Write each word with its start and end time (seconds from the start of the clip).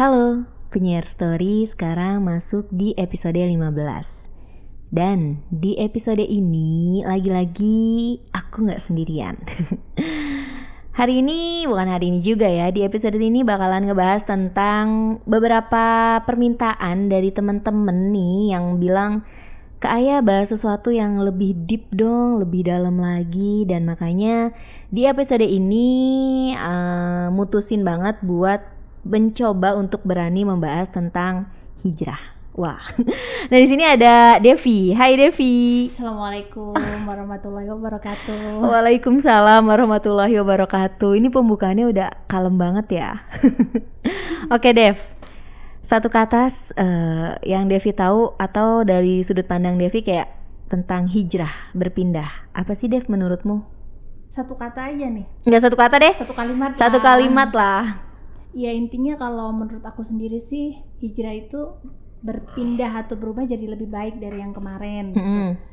Halo, 0.00 0.48
penyiar 0.72 1.04
story 1.04 1.68
sekarang 1.68 2.24
masuk 2.24 2.64
di 2.72 2.96
episode 2.96 3.36
15 3.36 3.68
Dan 4.88 5.44
di 5.52 5.76
episode 5.76 6.24
ini 6.24 7.04
lagi-lagi 7.04 8.16
aku 8.32 8.64
nggak 8.64 8.80
sendirian. 8.80 9.36
Hari 11.04 11.20
ini, 11.20 11.68
bukan 11.68 11.92
hari 11.92 12.16
ini 12.16 12.24
juga 12.24 12.48
ya 12.48 12.72
Di 12.72 12.80
episode 12.80 13.20
ini 13.20 13.44
bakalan 13.44 13.92
ngebahas 13.92 14.24
tentang 14.24 15.20
beberapa 15.28 16.16
permintaan 16.24 17.12
dari 17.12 17.28
temen-temen 17.28 18.08
nih 18.08 18.56
Yang 18.56 18.64
bilang 18.80 19.12
Kak 19.84 20.00
Ayah 20.00 20.24
bahas 20.24 20.48
sesuatu 20.48 20.88
yang 20.88 21.20
lebih 21.20 21.52
deep 21.68 21.92
dong, 21.92 22.40
lebih 22.40 22.72
dalam 22.72 22.96
lagi. 23.00 23.68
Dan 23.68 23.84
makanya 23.84 24.56
di 24.88 25.04
episode 25.04 25.44
ini 25.44 25.88
uh, 26.56 27.28
mutusin 27.32 27.84
banget 27.84 28.16
buat 28.24 28.79
mencoba 29.06 29.76
untuk 29.76 30.04
berani 30.04 30.44
membahas 30.44 30.92
tentang 30.92 31.48
hijrah. 31.80 32.20
Wah, 32.50 32.82
nah 33.50 33.58
di 33.58 33.66
sini 33.70 33.86
ada 33.86 34.36
Devi. 34.42 34.92
Hai 34.92 35.14
Devi. 35.14 35.86
Assalamualaikum 35.88 36.74
warahmatullahi 37.08 37.70
wabarakatuh. 37.70 38.60
Waalaikumsalam 38.60 39.62
warahmatullahi 39.64 40.34
wabarakatuh. 40.42 41.16
Ini 41.16 41.30
pembukaannya 41.30 41.86
udah 41.88 42.08
kalem 42.26 42.58
banget 42.58 42.86
ya. 43.00 43.10
Oke 44.54 44.74
Dev, 44.74 44.98
satu 45.86 46.10
kata 46.10 46.50
uh, 46.76 47.38
yang 47.46 47.70
Devi 47.70 47.94
tahu 47.94 48.34
atau 48.36 48.82
dari 48.82 49.22
sudut 49.22 49.46
pandang 49.46 49.78
Devi 49.78 50.02
kayak 50.02 50.40
tentang 50.70 51.10
hijrah 51.10 51.50
berpindah 51.74 52.46
apa 52.54 52.78
sih 52.78 52.86
Dev 52.86 53.10
menurutmu 53.10 53.66
satu 54.30 54.54
kata 54.54 54.94
aja 54.94 55.10
nih 55.10 55.26
nggak 55.42 55.62
satu 55.66 55.74
kata 55.74 55.98
deh 55.98 56.14
satu 56.14 56.30
kalimat 56.30 56.70
satu 56.78 57.02
lah. 57.02 57.04
kalimat 57.04 57.50
lah 57.50 57.82
ya 58.56 58.70
intinya 58.74 59.18
kalau 59.18 59.54
menurut 59.54 59.84
aku 59.86 60.02
sendiri 60.02 60.42
sih 60.42 60.78
hijrah 60.98 61.34
itu 61.36 61.60
berpindah 62.20 63.06
atau 63.06 63.16
berubah 63.16 63.48
jadi 63.48 63.64
lebbi 63.64 63.88
baik 63.88 64.20
dari 64.20 64.42
yang 64.42 64.52
kemarin 64.52 65.16
mm 65.16 65.24
-hmm 65.24 65.70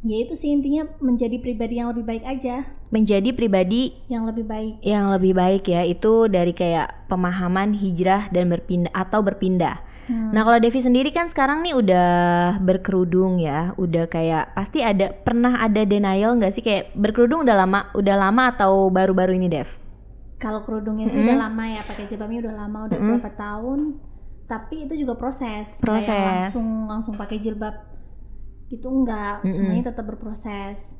ya 0.00 0.16
itu 0.24 0.32
sih 0.32 0.48
intinya 0.48 0.88
menjadi 1.00 1.36
pribadi 1.36 1.76
yang 1.80 1.92
lebih 1.92 2.04
baik 2.08 2.24
aja. 2.24 2.64
Menjadi 2.88 3.30
pribadi 3.36 3.94
yang 4.08 4.24
lebih 4.26 4.48
baik. 4.48 4.74
yang 4.80 5.12
lebih 5.12 5.32
baik 5.36 5.64
ya 5.68 5.84
itu 5.84 6.26
dari 6.26 6.56
kayak 6.56 7.06
pemahaman 7.12 7.76
hijrah 7.76 8.32
dan 8.32 8.48
berpindah 8.48 8.92
atau 8.96 9.20
berpindah. 9.20 9.84
Hmm. 10.10 10.34
nah 10.34 10.42
kalau 10.42 10.58
Devi 10.58 10.80
sendiri 10.80 11.14
kan 11.14 11.30
sekarang 11.30 11.62
nih 11.62 11.76
udah 11.76 12.10
berkerudung 12.64 13.38
ya 13.38 13.76
udah 13.78 14.10
kayak 14.10 14.56
pasti 14.58 14.82
ada 14.82 15.14
pernah 15.14 15.60
ada 15.62 15.84
denial 15.84 16.34
nggak 16.40 16.52
sih? 16.56 16.64
Kayak 16.64 16.96
berkerudung 16.96 17.44
udah 17.44 17.56
lama 17.56 17.80
udah 17.94 18.16
lama 18.16 18.42
atau 18.50 18.88
baru-baru 18.88 19.36
ini 19.38 19.52
Dev 19.52 19.79
kalau 20.40 20.64
kerudungnya 20.64 21.06
sih 21.12 21.20
mm 21.20 21.22
-hmm. 21.22 21.36
udah 21.36 21.38
lama 21.46 21.64
ya 21.68 21.82
pakai 21.84 22.04
jilbabnya 22.08 22.40
udah 22.48 22.54
lama 22.56 22.78
udah 22.88 22.96
mm 22.96 23.04
-hmm. 23.04 23.20
berapa 23.20 23.30
tahun. 23.36 23.80
Tapi 24.50 24.74
itu 24.88 24.94
juga 25.06 25.14
proses 25.14 25.68
proses. 25.78 26.10
kayak 26.10 26.50
langsung 26.50 26.68
langsung 26.88 27.14
pakai 27.14 27.38
jilbab. 27.38 27.76
Itu 28.72 28.88
enggak 28.88 29.44
mm 29.44 29.46
-mm. 29.46 29.54
semuanya 29.54 29.84
tetap 29.92 30.04
berproses. 30.08 30.96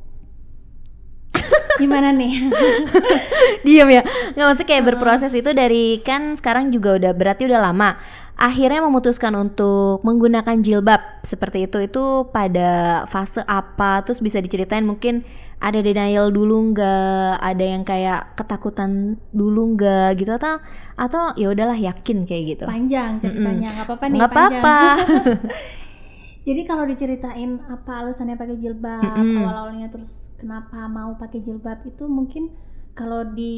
Gimana 1.81 2.13
nih? 2.13 2.53
Diam 3.65 3.89
ya. 3.89 4.05
Nggak 4.37 4.47
maksud 4.53 4.67
kayak 4.69 4.85
berproses 4.85 5.33
itu 5.33 5.51
dari 5.57 6.05
kan 6.05 6.37
sekarang 6.37 6.69
juga 6.69 7.01
udah 7.01 7.13
berarti 7.17 7.49
udah 7.49 7.61
lama 7.73 7.97
akhirnya 8.41 8.81
memutuskan 8.81 9.37
untuk 9.37 10.01
menggunakan 10.01 10.65
jilbab 10.65 11.21
seperti 11.23 11.69
itu. 11.69 11.85
Itu 11.85 12.33
pada 12.33 13.05
fase 13.13 13.45
apa? 13.45 14.01
Terus 14.09 14.25
bisa 14.25 14.41
diceritain 14.41 14.89
mungkin 14.89 15.23
ada 15.61 15.85
denial 15.85 16.33
dulu 16.33 16.73
nggak? 16.73 17.45
Ada 17.45 17.65
yang 17.65 17.83
kayak 17.85 18.41
ketakutan 18.41 19.21
dulu 19.37 19.77
nggak 19.77 20.17
gitu? 20.17 20.33
Atau 20.41 20.57
atau 20.97 21.37
ya 21.37 21.53
udahlah 21.53 21.77
yakin 21.77 22.25
kayak 22.25 22.57
gitu. 22.57 22.65
Panjang 22.65 23.21
ceritanya. 23.21 23.53
Nggak 23.53 23.61
mm 23.61 23.77
-mm. 23.77 23.85
apa-apa 23.85 24.05
nih 24.09 24.19
nggak 24.19 24.33
apa-apa. 24.33 24.79
Jadi 26.49 26.65
kalau 26.65 26.89
diceritain 26.89 27.61
apa 27.69 28.01
alasannya 28.01 28.41
pakai 28.41 28.57
jilbab 28.57 29.05
mm 29.05 29.13
-hmm. 29.13 29.39
awal-awalnya 29.45 29.93
terus 29.93 30.33
kenapa 30.41 30.89
mau 30.89 31.13
pakai 31.21 31.45
jilbab 31.45 31.85
itu 31.85 32.09
mungkin 32.09 32.49
kalau 32.95 33.23
di 33.33 33.57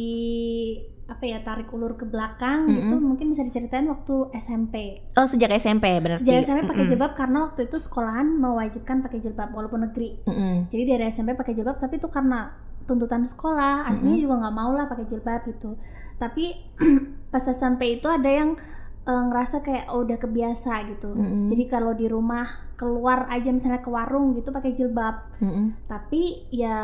apa 1.12 1.28
ya 1.28 1.38
tarik 1.44 1.68
ulur 1.74 1.98
ke 2.00 2.08
belakang 2.08 2.64
mm 2.64 2.68
-hmm. 2.68 2.76
gitu 2.78 2.94
mungkin 3.04 3.26
bisa 3.36 3.42
diceritain 3.44 3.84
waktu 3.90 4.32
SMP. 4.40 5.04
Oh 5.18 5.28
sejak 5.28 5.52
SMP 5.60 6.00
berarti. 6.00 6.24
Sejak 6.24 6.48
SMP 6.48 6.60
pakai 6.72 6.84
jilbab 6.88 7.12
karena 7.12 7.38
waktu 7.50 7.60
itu 7.68 7.76
sekolahan 7.82 8.26
mewajibkan 8.40 9.04
pakai 9.04 9.18
jilbab 9.20 9.52
walaupun 9.52 9.84
negeri. 9.90 10.16
Mm 10.24 10.32
-hmm. 10.32 10.54
Jadi 10.72 10.82
dari 10.88 11.04
SMP 11.12 11.36
pakai 11.36 11.52
jilbab 11.52 11.76
tapi 11.76 12.00
itu 12.00 12.08
karena 12.08 12.56
tuntutan 12.88 13.22
sekolah 13.28 13.86
aslinya 13.92 14.08
mm 14.08 14.14
-hmm. 14.16 14.24
juga 14.24 14.34
nggak 14.40 14.56
mau 14.56 14.72
lah 14.72 14.86
pakai 14.88 15.06
jilbab 15.10 15.40
gitu. 15.44 15.70
Tapi 16.16 16.44
pas 17.32 17.44
SMP 17.44 18.00
itu 18.00 18.08
ada 18.08 18.30
yang 18.30 18.56
uh, 19.04 19.22
ngerasa 19.28 19.60
kayak 19.60 19.92
oh, 19.92 20.06
udah 20.06 20.16
kebiasa 20.16 20.86
gitu. 20.96 21.12
Mm 21.12 21.26
-hmm. 21.28 21.46
Jadi 21.52 21.64
kalau 21.68 21.92
di 21.92 22.06
rumah 22.08 22.72
keluar 22.80 23.30
aja 23.30 23.52
misalnya 23.54 23.84
ke 23.84 23.90
warung 23.92 24.32
gitu 24.38 24.48
pakai 24.48 24.72
jilbab. 24.72 25.28
Mm 25.44 25.50
-hmm. 25.50 25.66
Tapi 25.86 26.48
ya 26.54 26.78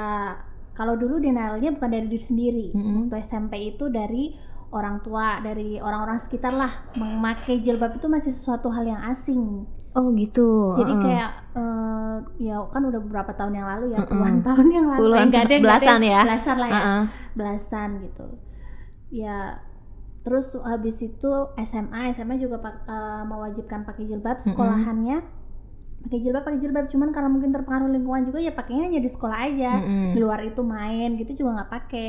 kalau 0.78 0.94
dulu 0.94 1.19
denialnya 1.19 1.75
bukan 1.75 1.91
dari 1.91 2.06
diri 2.06 2.22
sendiri. 2.22 2.66
Mm 2.71 2.78
-hmm. 2.78 2.94
Waktu 3.11 3.16
SMP 3.27 3.75
itu 3.75 3.91
dari 3.91 4.31
orang 4.71 5.03
tua, 5.03 5.43
dari 5.43 5.83
orang-orang 5.83 6.22
sekitar 6.22 6.55
lah 6.55 6.87
memakai 6.94 7.59
jilbab 7.59 7.99
itu 7.99 8.06
masih 8.06 8.31
sesuatu 8.31 8.71
hal 8.71 8.87
yang 8.87 9.03
asing. 9.11 9.67
Oh 9.99 10.15
gitu. 10.15 10.78
Jadi 10.78 10.93
uh 10.94 11.00
kayak 11.03 11.31
uh, 11.59 12.17
ya 12.38 12.62
kan 12.71 12.83
udah 12.87 13.00
beberapa 13.03 13.34
tahun 13.34 13.59
yang 13.59 13.67
lalu 13.67 13.99
ya, 13.99 14.06
puluhan 14.06 14.38
uh 14.38 14.38
-uh. 14.38 14.47
tahun 14.47 14.67
yang 14.71 14.87
lalu. 14.87 15.00
Puluhan, 15.03 15.27
eh, 15.34 15.43
ada, 15.43 15.56
belasan 15.59 16.00
ya. 16.06 16.21
Belasan 16.22 16.56
lah 16.62 16.69
ya. 16.71 16.78
Uh 16.78 16.87
-uh. 16.87 17.05
Belasan 17.34 17.88
gitu. 18.06 18.27
Ya 19.09 19.38
terus 20.22 20.53
habis 20.61 21.00
itu 21.00 21.31
SMA 21.65 22.12
SMA 22.12 22.37
juga 22.37 22.61
uh, 22.61 23.25
mewajibkan 23.25 23.88
pakai 23.88 24.05
jilbab 24.05 24.37
sekolahannya 24.44 25.25
pakai 25.99 26.19
jilbab 26.23 26.43
pakai 26.47 26.61
jilbab 26.63 26.87
cuman 26.87 27.09
karena 27.11 27.31
mungkin 27.31 27.51
terpengaruh 27.51 27.91
lingkungan 27.91 28.23
juga 28.31 28.39
ya 28.39 28.53
pakainya 28.55 28.87
hanya 28.87 29.01
di 29.03 29.11
sekolah 29.11 29.39
aja 29.51 29.73
mm 29.77 29.85
-hmm. 29.85 30.11
di 30.15 30.19
luar 30.23 30.41
itu 30.47 30.63
main 30.63 31.11
gitu 31.19 31.33
juga 31.45 31.63
nggak 31.63 31.71
pakai 31.75 32.09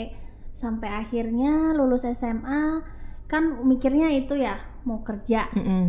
sampai 0.54 0.90
akhirnya 0.94 1.74
lulus 1.74 2.06
SMA 2.06 2.86
kan 3.26 3.66
mikirnya 3.66 4.14
itu 4.14 4.38
ya 4.38 4.62
mau 4.86 5.02
kerja 5.02 5.50
mm 5.52 5.64
-hmm. 5.64 5.84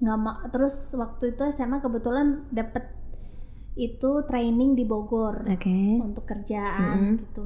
nggak 0.00 0.18
mau 0.22 0.36
terus 0.54 0.94
waktu 0.94 1.34
itu 1.34 1.42
SMA 1.50 1.82
kebetulan 1.82 2.46
dapet 2.54 2.88
itu 3.78 4.10
training 4.26 4.74
di 4.74 4.84
Bogor 4.86 5.46
okay. 5.46 5.98
untuk 5.98 6.24
kerjaan 6.26 6.94
mm 6.94 7.02
-hmm. 7.02 7.20
gitu 7.26 7.44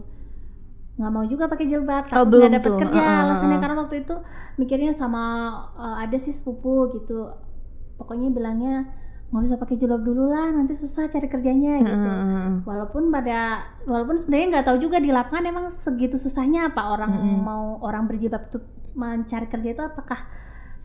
nggak 0.95 1.11
mau 1.11 1.25
juga 1.27 1.51
pakai 1.51 1.67
jilbab 1.67 2.07
takut 2.07 2.23
oh, 2.23 2.39
nggak 2.39 2.55
dapet 2.63 2.71
tuh. 2.71 2.81
kerja 2.87 3.01
uh, 3.03 3.11
uh, 3.11 3.23
alasannya 3.27 3.59
karena 3.59 3.77
waktu 3.83 3.97
itu 4.07 4.15
mikirnya 4.55 4.93
sama 4.95 5.23
uh, 5.75 5.99
ada 5.99 6.15
sih 6.15 6.31
sepupu 6.31 6.95
gitu 6.95 7.35
pokoknya 7.99 8.31
bilangnya 8.31 8.95
nggak 9.33 9.51
usah 9.51 9.59
pakai 9.59 9.77
jilbab 9.81 10.03
dulu 10.07 10.31
lah 10.31 10.47
nanti 10.55 10.79
susah 10.79 11.11
cari 11.11 11.27
kerjanya 11.27 11.83
gitu 11.83 12.07
uh, 12.07 12.63
walaupun 12.63 13.11
pada 13.11 13.67
walaupun 13.83 14.15
sebenarnya 14.15 14.47
nggak 14.59 14.67
tahu 14.71 14.79
juga 14.79 15.03
di 15.03 15.11
lapangan 15.11 15.45
emang 15.51 15.67
segitu 15.75 16.21
susahnya 16.23 16.71
apa 16.71 16.87
orang 16.87 17.11
uh, 17.19 17.39
mau 17.43 17.65
orang 17.83 18.07
berjilbab 18.07 18.47
itu 18.47 18.63
mencari 18.95 19.51
kerja 19.51 19.69
itu 19.75 19.83
apakah 19.83 20.23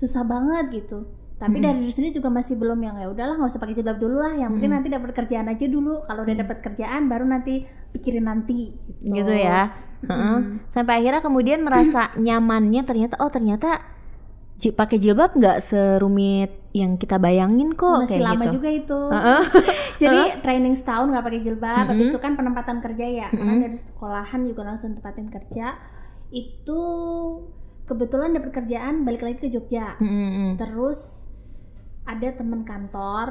susah 0.02 0.26
banget 0.26 0.82
gitu 0.82 1.06
tapi 1.40 1.62
hmm. 1.62 1.66
dari 1.72 1.88
sendiri 1.88 2.20
juga 2.20 2.28
masih 2.28 2.60
belum 2.60 2.80
yang 2.84 2.96
ya 3.00 3.08
udahlah 3.08 3.40
nggak 3.40 3.52
usah 3.54 3.62
pakai 3.64 3.76
jilbab 3.80 3.98
dulu 4.02 4.18
lah 4.20 4.34
yang 4.36 4.50
penting 4.58 4.72
hmm. 4.74 4.78
nanti 4.82 4.90
dapat 4.92 5.10
kerjaan 5.16 5.48
aja 5.48 5.66
dulu 5.72 6.04
kalau 6.04 6.22
udah 6.28 6.36
dapat 6.36 6.58
kerjaan 6.60 7.02
baru 7.08 7.26
nanti 7.30 7.64
pikirin 7.96 8.26
nanti 8.28 8.76
gitu, 9.00 9.14
gitu 9.14 9.34
ya 9.40 9.72
hmm. 10.04 10.10
uh-uh. 10.10 10.40
sampai 10.76 10.94
akhirnya 11.00 11.22
kemudian 11.24 11.60
merasa 11.64 12.12
nyamannya 12.26 12.82
ternyata 12.84 13.16
oh 13.24 13.32
ternyata 13.32 13.99
pakai 14.60 15.00
jilbab 15.00 15.40
nggak 15.40 15.64
serumit 15.64 16.52
yang 16.76 17.00
kita 17.00 17.16
bayangin 17.16 17.74
kok 17.74 18.06
masih 18.06 18.20
kayak 18.20 18.28
lama 18.28 18.44
gitu. 18.44 18.56
juga 18.60 18.70
itu 18.76 19.00
uh-uh. 19.00 19.42
jadi 20.04 20.20
uh-uh. 20.20 20.42
training 20.44 20.76
setahun 20.76 21.08
nggak 21.10 21.26
pakai 21.26 21.42
jilbab 21.42 21.72
Mm-hmm. 21.72 21.90
habis 21.96 22.08
itu 22.12 22.20
kan 22.20 22.34
penempatan 22.36 22.78
kerja 22.84 23.06
ya 23.08 23.28
Mm-hmm. 23.32 23.40
karena 23.40 23.56
dari 23.64 23.78
sekolahan 23.80 24.42
juga 24.44 24.62
langsung 24.68 24.90
tempatin 25.00 25.30
kerja 25.32 25.66
itu 26.30 26.82
kebetulan 27.90 28.38
dapat 28.38 28.52
kerjaan 28.54 29.08
balik 29.08 29.24
lagi 29.24 29.38
ke 29.42 29.48
Jogja 29.50 29.96
Mm-hmm. 29.98 30.60
terus 30.60 31.32
ada 32.06 32.28
teman 32.36 32.62
kantor 32.68 33.28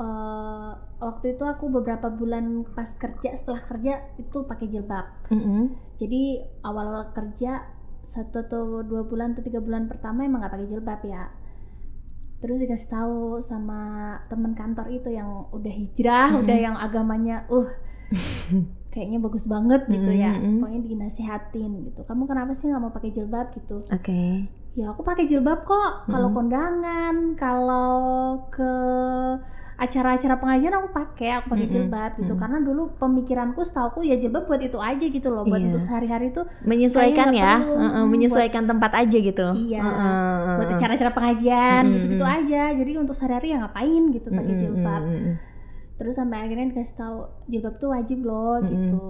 uh, 0.00 0.70
waktu 0.98 1.38
itu 1.38 1.44
aku 1.46 1.70
beberapa 1.70 2.10
bulan 2.10 2.66
pas 2.74 2.90
kerja 2.96 3.36
setelah 3.38 3.62
kerja 3.68 3.94
itu 4.16 4.38
pakai 4.48 4.66
jilbab 4.66 5.06
mm-hmm. 5.30 5.62
jadi 6.00 6.22
awal-awal 6.64 7.12
kerja 7.14 7.77
satu 8.08 8.40
atau 8.40 8.80
dua 8.82 9.04
bulan 9.04 9.36
atau 9.36 9.44
tiga 9.44 9.60
bulan 9.60 9.86
pertama 9.86 10.24
emang 10.24 10.40
nggak 10.40 10.52
pakai 10.56 10.68
jilbab 10.68 11.00
ya. 11.04 11.28
Terus 12.38 12.58
dikasih 12.62 12.90
tahu 12.90 13.18
sama 13.42 14.14
teman 14.30 14.54
kantor 14.54 14.88
itu 14.94 15.10
yang 15.10 15.50
udah 15.50 15.74
hijrah 15.74 16.32
mm-hmm. 16.32 16.42
udah 16.46 16.58
yang 16.58 16.76
agamanya 16.78 17.44
uh 17.50 17.68
kayaknya 18.94 19.18
bagus 19.20 19.44
banget 19.44 19.84
gitu 19.86 20.10
ya. 20.10 20.32
Mm-mm. 20.34 20.64
pokoknya 20.64 20.80
dinasihatin 20.88 21.72
gitu. 21.92 22.00
Kamu 22.08 22.24
kenapa 22.24 22.56
sih 22.56 22.72
nggak 22.72 22.82
mau 22.82 22.94
pakai 22.94 23.10
jilbab? 23.12 23.52
gitu. 23.54 23.84
Oke. 23.84 24.00
Okay. 24.00 24.32
ya 24.78 24.94
aku 24.94 25.02
pakai 25.02 25.28
jilbab 25.28 25.66
kok. 25.66 26.08
Kalau 26.08 26.32
kondangan 26.32 27.36
kalau 27.36 28.00
ke 28.48 28.72
acara-acara 29.78 30.34
pengajian 30.36 30.74
aku 30.74 30.88
pakai 30.90 31.30
aku 31.32 31.46
pakai 31.48 31.64
Mm-mm. 31.64 31.74
jilbab 31.78 32.12
gitu 32.14 32.26
Mm-mm. 32.28 32.42
karena 32.42 32.58
dulu 32.58 32.82
pemikiranku 32.98 33.62
setauku 33.62 34.02
ya 34.02 34.14
jilbab 34.14 34.44
buat 34.44 34.58
itu 34.58 34.74
aja 34.74 35.06
gitu 35.06 35.28
loh 35.28 35.42
buat 35.42 35.56
Iya. 35.56 35.66
untuk 35.70 35.80
sehari-hari 35.80 36.28
tuh 36.28 36.50
menyesuaikan 36.60 37.30
ya 37.30 37.54
nggak 37.54 37.62
perlu, 37.64 37.78
Heeh, 37.78 37.92
buat- 37.94 38.10
menyesuaikan 38.10 38.64
tempat 38.66 38.92
aja 38.92 39.16
gitu 39.20 39.46
Iya, 39.56 39.80
Heeh, 39.80 40.36
buat 40.52 40.66
heeh. 40.66 40.76
acara-acara 40.76 41.10
pengajian 41.12 41.80
Mm-mm, 41.80 41.94
gitu-gitu 41.94 42.24
mm-mm. 42.24 42.38
aja 42.42 42.62
jadi 42.74 42.90
untuk 42.96 43.14
sehari-hari 43.14 43.48
ya 43.48 43.58
ngapain 43.60 44.02
gitu 44.10 44.28
pakai 44.28 44.54
jilbab 44.56 45.02
mm-mm, 45.04 45.34
terus 45.94 46.14
sampai 46.14 46.38
akhirnya 46.40 46.66
dikasih 46.68 46.96
tahu 46.96 47.16
jilbab 47.46 47.74
tuh 47.76 47.88
wajib 47.88 48.18
loh 48.20 48.58
gitu 48.60 49.02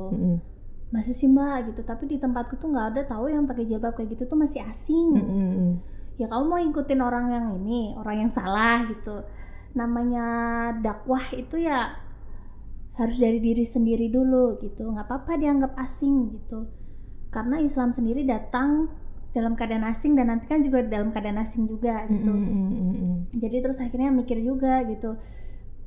masih 0.88 1.12
sih 1.12 1.28
mbak 1.28 1.68
gitu 1.68 1.80
tapi 1.82 2.04
di 2.06 2.16
tempatku 2.16 2.56
tuh 2.56 2.68
nggak 2.68 2.86
ada 2.90 3.02
tahu 3.06 3.28
yang 3.28 3.44
pakai 3.44 3.64
jilbab 3.64 3.92
kayak 3.92 4.08
gitu 4.10 4.24
tuh 4.24 4.36
masih 4.36 4.60
asing 4.62 5.12
mm-mm, 5.14 5.32
mm-mm. 5.46 5.70
ya 6.16 6.26
kamu 6.26 6.44
mau 6.44 6.56
ikutin 6.58 6.96
orang 6.98 7.24
yang 7.28 7.46
ini 7.58 7.92
orang 7.94 8.16
yang 8.18 8.30
salah 8.30 8.84
gitu 8.84 9.20
namanya 9.78 10.26
dakwah 10.82 11.22
itu 11.38 11.62
ya 11.62 11.94
harus 12.98 13.14
dari 13.22 13.38
diri 13.38 13.62
sendiri 13.62 14.10
dulu 14.10 14.58
gitu. 14.58 14.90
Nggak 14.90 15.06
apa-apa 15.06 15.38
dianggap 15.38 15.72
asing 15.78 16.34
gitu. 16.34 16.66
Karena 17.30 17.62
Islam 17.62 17.94
sendiri 17.94 18.26
datang 18.26 18.90
dalam 19.30 19.54
keadaan 19.54 19.86
asing 19.86 20.18
dan 20.18 20.34
nanti 20.34 20.50
kan 20.50 20.66
juga 20.66 20.82
dalam 20.82 21.14
keadaan 21.14 21.38
asing 21.38 21.70
juga 21.70 22.02
gitu. 22.10 22.32
Mm-mm, 22.32 22.68
mm-mm. 22.74 23.16
jadi 23.38 23.60
terus 23.62 23.78
akhirnya 23.78 24.10
mikir 24.10 24.40
juga 24.42 24.82
gitu. 24.88 25.14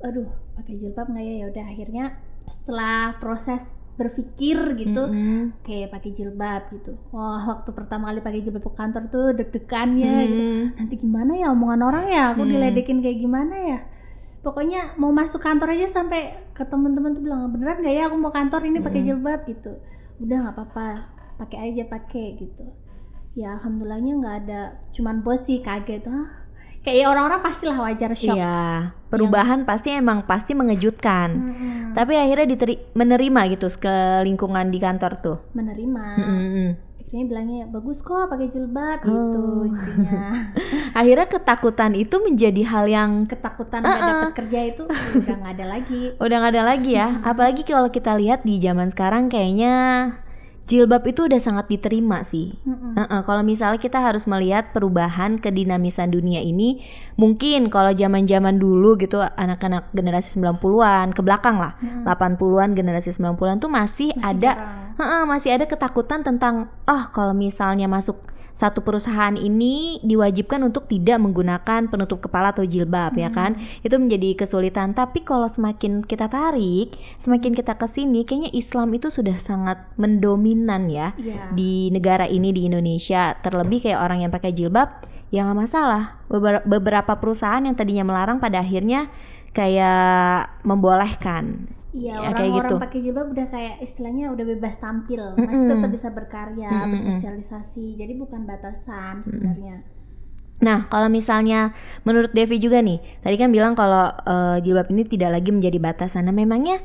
Aduh 0.08 0.30
pakai 0.56 0.80
jilbab 0.80 1.12
nggak 1.12 1.26
ya? 1.26 1.36
Ya 1.44 1.46
udah 1.52 1.66
akhirnya 1.68 2.06
setelah 2.48 3.18
proses 3.20 3.68
berpikir 4.02 4.58
gitu 4.76 5.04
Mm-mm. 5.06 5.62
kayak 5.62 5.94
pakai 5.94 6.10
jilbab 6.12 6.74
gitu 6.74 6.98
wah 7.10 7.42
waktu 7.48 7.70
pertama 7.72 8.10
kali 8.10 8.20
pakai 8.20 8.42
jilbab 8.42 8.66
ke 8.66 8.74
kantor 8.74 9.04
tuh 9.08 9.26
deg-degannya 9.38 10.14
gitu 10.26 10.44
Mm-mm. 10.44 10.66
nanti 10.76 10.96
gimana 10.98 11.32
ya 11.38 11.48
omongan 11.50 11.82
orang 11.84 12.06
ya 12.10 12.24
aku 12.34 12.42
Hmm. 12.42 12.52
diledekin 12.52 13.00
kayak 13.00 13.20
gimana 13.20 13.56
ya 13.56 13.80
pokoknya 14.42 14.98
mau 14.98 15.14
masuk 15.14 15.38
kantor 15.40 15.70
aja 15.72 15.88
sampai 15.88 16.22
ke 16.52 16.66
temen-temen 16.66 17.14
tuh 17.14 17.22
bilang 17.22 17.54
beneran 17.54 17.78
gak 17.80 17.94
ya 17.94 18.10
aku 18.10 18.18
mau 18.18 18.34
kantor 18.34 18.66
ini 18.66 18.82
pakai 18.82 19.00
Hmm. 19.00 19.08
jilbab 19.14 19.42
gitu 19.46 19.72
udah 20.18 20.38
nggak 20.42 20.56
apa-apa 20.58 20.88
pakai 21.38 21.58
aja 21.70 21.84
pakai 21.86 22.26
gitu 22.38 22.66
ya 23.34 23.56
alhamdulillahnya 23.56 24.14
nggak 24.18 24.36
ada 24.44 24.62
cuman 24.92 25.22
bos 25.22 25.46
sih 25.46 25.62
kaget 25.62 26.04
ah 26.10 26.41
kayak 26.82 27.06
orang-orang 27.08 27.40
pastilah 27.40 27.78
wajar 27.80 28.12
shock 28.12 28.34
Iya, 28.34 28.90
perubahan 29.08 29.64
pasti 29.64 29.90
emang 29.92 30.24
pasti 30.24 30.52
mengejutkan. 30.52 31.30
Mm-mm. 31.32 31.74
Tapi 31.92 32.14
akhirnya 32.16 32.48
diteri- 32.48 32.82
menerima 32.92 33.42
gitu 33.52 33.68
ke 33.76 33.96
lingkungan 34.22 34.68
di 34.68 34.78
kantor 34.78 35.12
tuh. 35.20 35.38
menerima 35.52 36.06
Mm-mm. 36.18 36.70
akhirnya 37.02 37.26
bilangnya 37.28 37.62
bagus 37.68 38.00
kok 38.00 38.24
pakai 38.26 38.48
jilbab 38.50 39.00
gitu 39.02 39.42
Oh. 39.44 39.68
intinya 39.68 40.32
Akhirnya 41.00 41.28
ketakutan 41.28 41.92
itu 41.94 42.16
menjadi 42.18 42.62
hal 42.64 42.86
yang 42.88 43.12
ketakutan 43.26 43.80
nggak 43.80 43.94
Uh-uh. 43.94 44.12
dapat 44.24 44.34
kerja 44.38 44.60
itu 44.66 44.82
udah 44.88 45.36
nggak 45.38 45.54
ada 45.54 45.66
lagi 45.70 46.02
udah 46.16 46.36
nggak 46.38 46.54
ada 46.54 46.64
lagi 46.66 46.92
ya. 46.94 47.08
Mm-mm. 47.10 47.28
Apalagi 47.28 47.62
kalau 47.62 47.90
kita 47.90 48.16
lihat 48.16 48.42
di 48.42 48.58
zaman 48.58 48.88
sekarang 48.88 49.28
kayaknya 49.28 49.76
jilbab 50.70 51.04
itu 51.10 51.26
udah 51.26 51.42
sangat 51.42 51.68
diterima 51.68 52.22
sih. 52.28 52.54
Mm-mm. 52.64 52.96
Heeh, 52.96 53.22
kalau 53.26 53.42
misalnya 53.42 53.82
kita 53.82 54.00
harus 54.00 54.30
melihat 54.30 54.72
perubahan 54.72 55.42
kedinamisan 55.42 56.14
dunia 56.14 56.40
ini, 56.40 56.86
mungkin 57.18 57.68
kalau 57.74 57.92
zaman-zaman 57.92 58.62
dulu 58.62 58.96
gitu 59.02 59.20
anak-anak 59.20 59.90
generasi 59.92 60.38
90-an 60.40 61.12
ke 61.12 61.22
belakang 61.26 61.58
lah, 61.58 61.76
Mm-mm. 61.82 62.06
80-an 62.08 62.78
generasi 62.78 63.12
90-an 63.16 63.58
tuh 63.60 63.72
masih, 63.72 64.10
Masih 64.16 64.22
ada 64.22 64.52
jarang. 64.58 64.82
Heeh, 65.02 65.24
masih 65.26 65.50
ada 65.56 65.66
ketakutan 65.66 66.22
tentang 66.22 66.70
oh 66.86 67.04
kalau 67.10 67.34
misalnya 67.34 67.90
masuk 67.90 68.22
satu 68.52 68.84
perusahaan 68.84 69.34
ini 69.34 70.00
diwajibkan 70.04 70.62
untuk 70.62 70.86
tidak 70.92 71.18
menggunakan 71.18 71.88
penutup 71.88 72.22
kepala 72.22 72.52
atau 72.52 72.68
jilbab 72.68 73.16
ya 73.16 73.32
kan? 73.32 73.58
Itu 73.82 73.98
menjadi 73.98 74.36
kesulitan. 74.38 74.94
Tapi 74.94 75.24
kalau 75.24 75.48
semakin 75.48 76.04
kita 76.04 76.28
tarik 76.28 76.94
semakin 77.18 77.56
kita 77.58 77.80
ke 77.80 77.88
sini 77.88 78.28
kayaknya 78.28 78.52
Islam 78.52 78.92
itu 78.94 79.08
sudah 79.10 79.36
sangat 79.40 79.82
mendominan 79.96 80.92
ya 80.92 81.14
Iya. 81.18 81.52
di 81.56 81.90
negara 81.90 82.28
ini 82.28 82.52
di 82.52 82.68
Indonesia. 82.68 83.36
Terlebih 83.40 83.88
kayak 83.88 84.00
orang 84.00 84.24
yang 84.24 84.32
pakai 84.32 84.52
jilbab 84.54 85.04
ya 85.32 85.48
nggak 85.48 85.60
masalah. 85.64 86.22
Beber- 86.28 86.64
beberapa 86.68 87.16
perusahaan 87.18 87.64
yang 87.64 87.74
tadinya 87.76 88.04
melarang 88.06 88.38
pada 88.38 88.60
akhirnya 88.62 89.08
kayak 89.52 90.64
membolehkan 90.64 91.68
Iya, 91.92 92.24
Ya, 92.24 92.30
orang-orang 92.32 92.72
gitu. 92.72 92.84
pakai 92.84 93.00
jilbab 93.04 93.28
udah 93.36 93.48
kayak 93.52 93.76
istilahnya 93.84 94.32
udah 94.32 94.46
bebas 94.48 94.76
tampil, 94.80 95.24
Mm-mm. 95.36 95.44
masih 95.44 95.66
tetap 95.68 95.90
bisa 95.92 96.08
berkarya, 96.18 96.72
Mm-mm. 96.72 96.92
bersosialisasi. 96.96 97.86
Jadi 98.00 98.14
bukan 98.16 98.42
batasan 98.48 99.28
sebenarnya. 99.28 99.84
Nah, 100.62 100.86
kalau 100.94 101.10
misalnya 101.10 101.74
menurut 102.06 102.32
Devi 102.38 102.62
juga 102.62 102.86
nih, 102.86 103.02
tadi 103.26 103.36
kan 103.42 103.50
bilang 103.50 103.74
kalau 103.74 104.14
eh, 104.14 104.58
jilbab 104.62 104.88
ini 104.94 105.04
tidak 105.10 105.42
lagi 105.42 105.50
menjadi 105.50 105.78
batasan. 105.82 106.30
Nah, 106.30 106.36
memangnya 106.38 106.80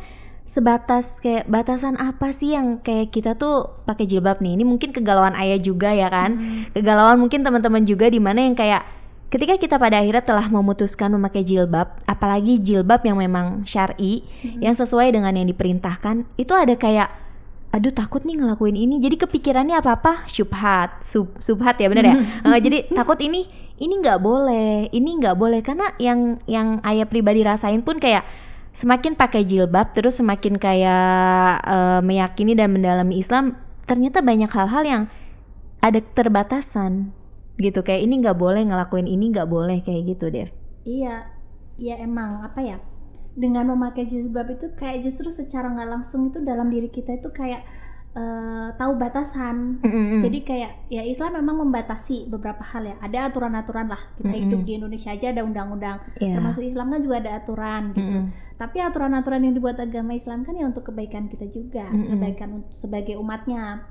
sebatas 0.47 1.21
kayak 1.21 1.45
batasan 1.51 1.99
apa 2.01 2.31
sih 2.33 2.55
yang 2.57 2.81
kayak 2.81 3.13
kita 3.13 3.37
tuh 3.37 3.85
pakai 3.85 4.09
jilbab 4.09 4.41
nih? 4.41 4.57
Ini 4.57 4.65
mungkin 4.65 4.91
kegalauan 4.97 5.37
ayah 5.37 5.61
juga 5.61 5.93
ya 5.93 6.09
kan? 6.09 6.31
Mm. 6.41 6.63
Kegalauan 6.73 7.21
mungkin 7.21 7.45
teman-teman 7.45 7.85
juga 7.85 8.09
di 8.09 8.19
mana 8.19 8.41
yang 8.49 8.57
kayak 8.57 8.83
ketika 9.27 9.55
kita 9.59 9.77
pada 9.77 9.99
akhirnya 10.01 10.23
telah 10.23 10.47
memutuskan 10.47 11.11
memakai 11.15 11.43
jilbab, 11.43 11.99
apalagi 12.07 12.63
jilbab 12.63 13.03
yang 13.03 13.19
memang 13.19 13.67
syar'i, 13.67 14.23
Mm-mm. 14.23 14.63
yang 14.63 14.75
sesuai 14.79 15.11
dengan 15.11 15.35
yang 15.35 15.51
diperintahkan, 15.51 16.27
itu 16.39 16.53
ada 16.55 16.75
kayak 16.79 17.11
aduh 17.75 17.93
takut 17.93 18.23
nih 18.25 18.39
ngelakuin 18.39 18.79
ini. 18.79 19.03
Jadi 19.03 19.21
kepikirannya 19.21 19.77
apa-apa 19.77 20.25
syubhat, 20.31 21.03
sub, 21.05 21.35
subhat 21.43 21.77
ya 21.77 21.91
bener 21.91 22.05
ya? 22.09 22.17
Eh, 22.47 22.59
jadi 22.63 22.79
takut 22.95 23.19
ini 23.21 23.45
ini 23.77 24.01
nggak 24.01 24.23
boleh, 24.23 24.89
ini 24.95 25.11
nggak 25.21 25.37
boleh 25.37 25.61
karena 25.61 25.93
yang 26.01 26.41
yang 26.49 26.81
ayah 26.87 27.05
pribadi 27.05 27.45
rasain 27.45 27.85
pun 27.85 28.01
kayak 28.01 28.25
semakin 28.73 29.17
pakai 29.17 29.45
jilbab 29.45 29.93
terus 29.97 30.21
semakin 30.21 30.57
kayak 30.57 31.61
eh, 31.65 32.01
meyakini 32.05 32.53
dan 32.57 32.73
mendalami 32.73 33.21
Islam 33.21 33.57
ternyata 33.89 34.21
banyak 34.21 34.53
hal-hal 34.53 34.85
yang 34.85 35.03
ada 35.81 36.01
keterbatasan 36.03 37.16
gitu 37.57 37.81
kayak 37.81 38.05
ini 38.05 38.21
nggak 38.21 38.37
boleh 38.37 38.63
ngelakuin 38.69 39.09
ini 39.09 39.33
nggak 39.33 39.49
boleh 39.49 39.81
kayak 39.81 40.17
gitu 40.17 40.29
Dev. 40.29 40.53
Iya, 40.85 41.25
iya 41.81 41.95
emang 42.05 42.45
apa 42.45 42.61
ya? 42.61 42.77
Dengan 43.37 43.69
memakai 43.69 44.09
jilbab 44.09 44.49
itu 44.53 44.73
kayak 44.77 45.05
justru 45.05 45.29
secara 45.29 45.69
nggak 45.73 45.89
langsung 45.89 46.33
itu 46.33 46.41
dalam 46.45 46.69
diri 46.73 46.89
kita 46.89 47.21
itu 47.21 47.29
kayak 47.33 47.65
eh, 48.17 48.69
tahu 48.81 48.97
batasan. 48.97 49.81
Jadi 50.25 50.39
kayak 50.45 50.89
ya 50.89 51.05
Islam 51.05 51.37
memang 51.41 51.69
membatasi 51.69 52.33
beberapa 52.33 52.65
hal 52.65 52.89
ya. 52.89 52.97
Ada 53.01 53.33
aturan-aturan 53.33 53.93
lah. 53.93 54.01
Kita 54.17 54.33
Mm-mm. 54.33 54.45
hidup 54.49 54.61
di 54.65 54.73
Indonesia 54.77 55.11
aja 55.13 55.27
ada 55.33 55.43
undang-undang. 55.45 56.01
Iya. 56.17 56.41
Termasuk 56.41 56.65
Islam 56.65 56.93
kan 56.93 57.01
juga 57.05 57.17
ada 57.25 57.31
aturan 57.41 57.83
gitu. 57.93 58.01
Mm-mm. 58.05 58.25
Tapi 58.57 58.77
aturan-aturan 58.81 59.45
yang 59.45 59.53
dibuat 59.53 59.77
agama 59.77 60.17
Islam 60.17 60.49
kan 60.49 60.57
ya 60.57 60.65
untuk 60.65 60.89
kebaikan 60.89 61.29
kita 61.29 61.45
juga, 61.53 61.93
Mm-mm. 61.93 62.17
kebaikan 62.17 62.51
sebagai 62.81 63.21
umatnya. 63.21 63.85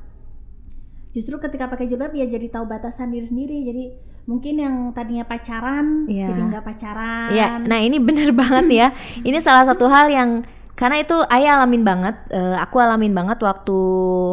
Justru 1.16 1.40
ketika 1.40 1.72
pakai 1.72 1.88
jilbab 1.88 2.12
ya 2.12 2.28
jadi 2.28 2.52
tahu 2.52 2.68
batasan 2.68 3.16
diri 3.16 3.24
sendiri. 3.24 3.64
Jadi 3.64 3.84
mungkin 4.28 4.60
yang 4.60 4.76
tadinya 4.92 5.24
pacaran 5.24 6.04
Iya. 6.12 6.28
jadi 6.28 6.42
nggak 6.52 6.66
pacaran. 6.68 7.30
Iya, 7.32 7.48
nah 7.64 7.80
ini 7.80 7.98
bener 8.04 8.36
banget 8.36 8.68
ya. 8.68 8.88
Ini 9.28 9.40
salah 9.40 9.64
satu 9.64 9.88
hal 9.88 10.12
yang 10.12 10.44
karena 10.76 11.00
itu 11.00 11.16
ayah 11.32 11.64
alamin 11.64 11.88
banget, 11.88 12.20
eh, 12.36 12.58
aku 12.60 12.84
alamin 12.84 13.16
banget 13.16 13.40
waktu 13.40 13.78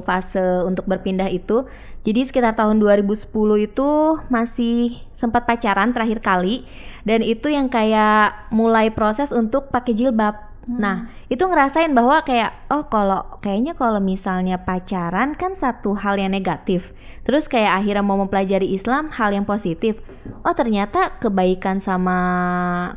fase 0.03 0.43
untuk 0.67 0.91
berpindah 0.91 1.31
itu. 1.31 1.71
Jadi 2.03 2.27
sekitar 2.27 2.59
tahun 2.59 2.83
2010 2.83 3.63
itu 3.63 4.19
masih 4.27 4.99
sempat 5.15 5.47
pacaran 5.47 5.95
terakhir 5.95 6.19
kali 6.19 6.67
dan 7.07 7.23
itu 7.23 7.47
yang 7.47 7.71
kayak 7.71 8.51
mulai 8.51 8.91
proses 8.91 9.31
untuk 9.31 9.71
pakai 9.71 9.95
jilbab. 9.95 10.52
Hmm. 10.63 10.79
Nah, 10.79 10.97
itu 11.27 11.43
ngerasain 11.43 11.91
bahwa 11.91 12.23
kayak 12.23 12.71
oh 12.71 12.87
kalau 12.87 13.43
kayaknya 13.43 13.75
kalau 13.75 13.99
misalnya 13.99 14.63
pacaran 14.63 15.35
kan 15.35 15.59
satu 15.59 15.99
hal 15.99 16.23
yang 16.23 16.31
negatif. 16.31 16.87
Terus 17.23 17.47
kayak 17.47 17.83
akhirnya 17.83 18.03
mau 18.03 18.19
mempelajari 18.19 18.71
Islam 18.71 19.11
hal 19.15 19.35
yang 19.35 19.47
positif. 19.47 19.99
Oh 20.47 20.55
ternyata 20.55 21.19
kebaikan 21.19 21.79
sama 21.83 22.19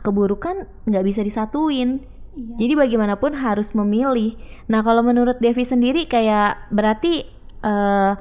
keburukan 0.05 0.69
nggak 0.85 1.05
bisa 1.05 1.21
disatuin. 1.21 2.05
Iya. 2.35 2.53
Jadi 2.65 2.73
bagaimanapun 2.73 3.37
harus 3.37 3.73
memilih. 3.73 4.37
Nah 4.69 4.81
kalau 4.81 5.01
menurut 5.01 5.37
Devi 5.41 5.65
sendiri 5.65 6.05
kayak 6.09 6.69
berarti 6.69 7.25
eh, 7.65 8.13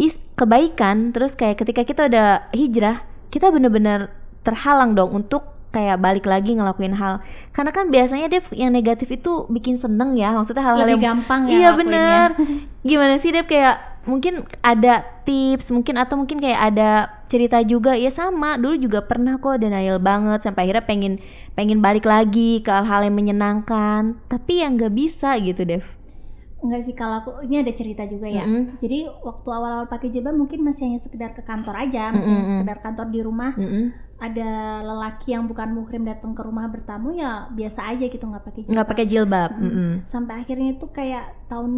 is 0.00 0.18
kebaikan. 0.34 1.12
Terus 1.12 1.36
kayak 1.36 1.62
ketika 1.62 1.82
kita 1.86 2.02
udah 2.08 2.50
hijrah, 2.56 3.04
kita 3.28 3.52
bener-bener 3.52 4.10
terhalang 4.42 4.96
dong 4.96 5.12
untuk 5.12 5.59
kayak 5.70 6.02
balik 6.02 6.26
lagi 6.26 6.54
ngelakuin 6.54 6.94
hal. 6.98 7.22
Karena 7.54 7.70
kan 7.70 7.88
biasanya 7.88 8.26
Dev 8.30 8.46
yang 8.54 8.74
negatif 8.74 9.10
itu 9.10 9.46
bikin 9.50 9.78
seneng 9.78 10.18
ya. 10.18 10.34
Maksudnya 10.34 10.62
hal-hal 10.62 10.88
yang 10.98 11.02
gampang 11.02 11.46
ya 11.46 11.56
Iya 11.56 11.68
bener 11.78 12.28
Gimana 12.88 13.18
sih 13.22 13.30
Dev 13.30 13.46
kayak 13.46 13.90
mungkin 14.08 14.48
ada 14.64 15.04
tips 15.28 15.68
mungkin 15.70 16.00
atau 16.00 16.16
mungkin 16.16 16.40
kayak 16.40 16.72
ada 16.72 17.20
cerita 17.28 17.60
juga 17.60 17.92
ya 17.92 18.08
sama 18.08 18.56
dulu 18.56 18.80
juga 18.80 19.04
pernah 19.04 19.36
kok 19.36 19.60
denial 19.60 20.00
banget 20.00 20.40
sampai 20.40 20.64
akhirnya 20.64 20.84
pengen 20.88 21.14
pengen 21.52 21.84
balik 21.84 22.08
lagi 22.08 22.64
ke 22.64 22.72
hal-hal 22.72 23.04
yang 23.04 23.16
menyenangkan 23.16 24.16
tapi 24.32 24.64
yang 24.64 24.80
nggak 24.80 24.94
bisa 24.96 25.36
gitu 25.38 25.68
Dev. 25.68 25.84
Enggak 26.60 26.84
sih 26.84 26.92
kalau 26.92 27.24
aku 27.24 27.30
ini 27.48 27.64
ada 27.64 27.72
cerita 27.72 28.04
juga 28.04 28.28
ya. 28.28 28.44
Mm-mm. 28.44 28.84
Jadi 28.84 29.08
waktu 29.24 29.48
awal-awal 29.48 29.88
pakai 29.88 30.12
jilbab 30.12 30.36
mungkin 30.36 30.60
masih 30.60 30.92
hanya 30.92 31.00
sekedar 31.00 31.32
ke 31.32 31.40
kantor 31.40 31.72
aja, 31.72 32.12
masih 32.12 32.28
hanya 32.28 32.44
Mm-mm. 32.44 32.52
sekedar 32.52 32.78
kantor 32.84 33.06
di 33.08 33.20
rumah. 33.24 33.52
Mm-mm. 33.56 33.84
Ada 34.20 34.84
lelaki 34.84 35.32
yang 35.32 35.48
bukan 35.48 35.72
muhrim 35.72 36.04
datang 36.04 36.36
ke 36.36 36.44
rumah 36.44 36.68
bertamu 36.68 37.16
ya 37.16 37.48
biasa 37.56 37.96
aja 37.96 38.04
gitu 38.04 38.20
nggak 38.20 38.44
pakai 38.44 38.60
jilbab. 38.60 38.74
nggak 38.76 38.88
pakai 38.92 39.06
jilbab 39.08 39.50
Mm. 39.56 39.64
mm 39.64 39.72
-mm. 39.72 39.92
Sampai 40.04 40.34
akhirnya 40.44 40.68
itu 40.76 40.86
kayak 40.92 41.26
tahun 41.48 41.72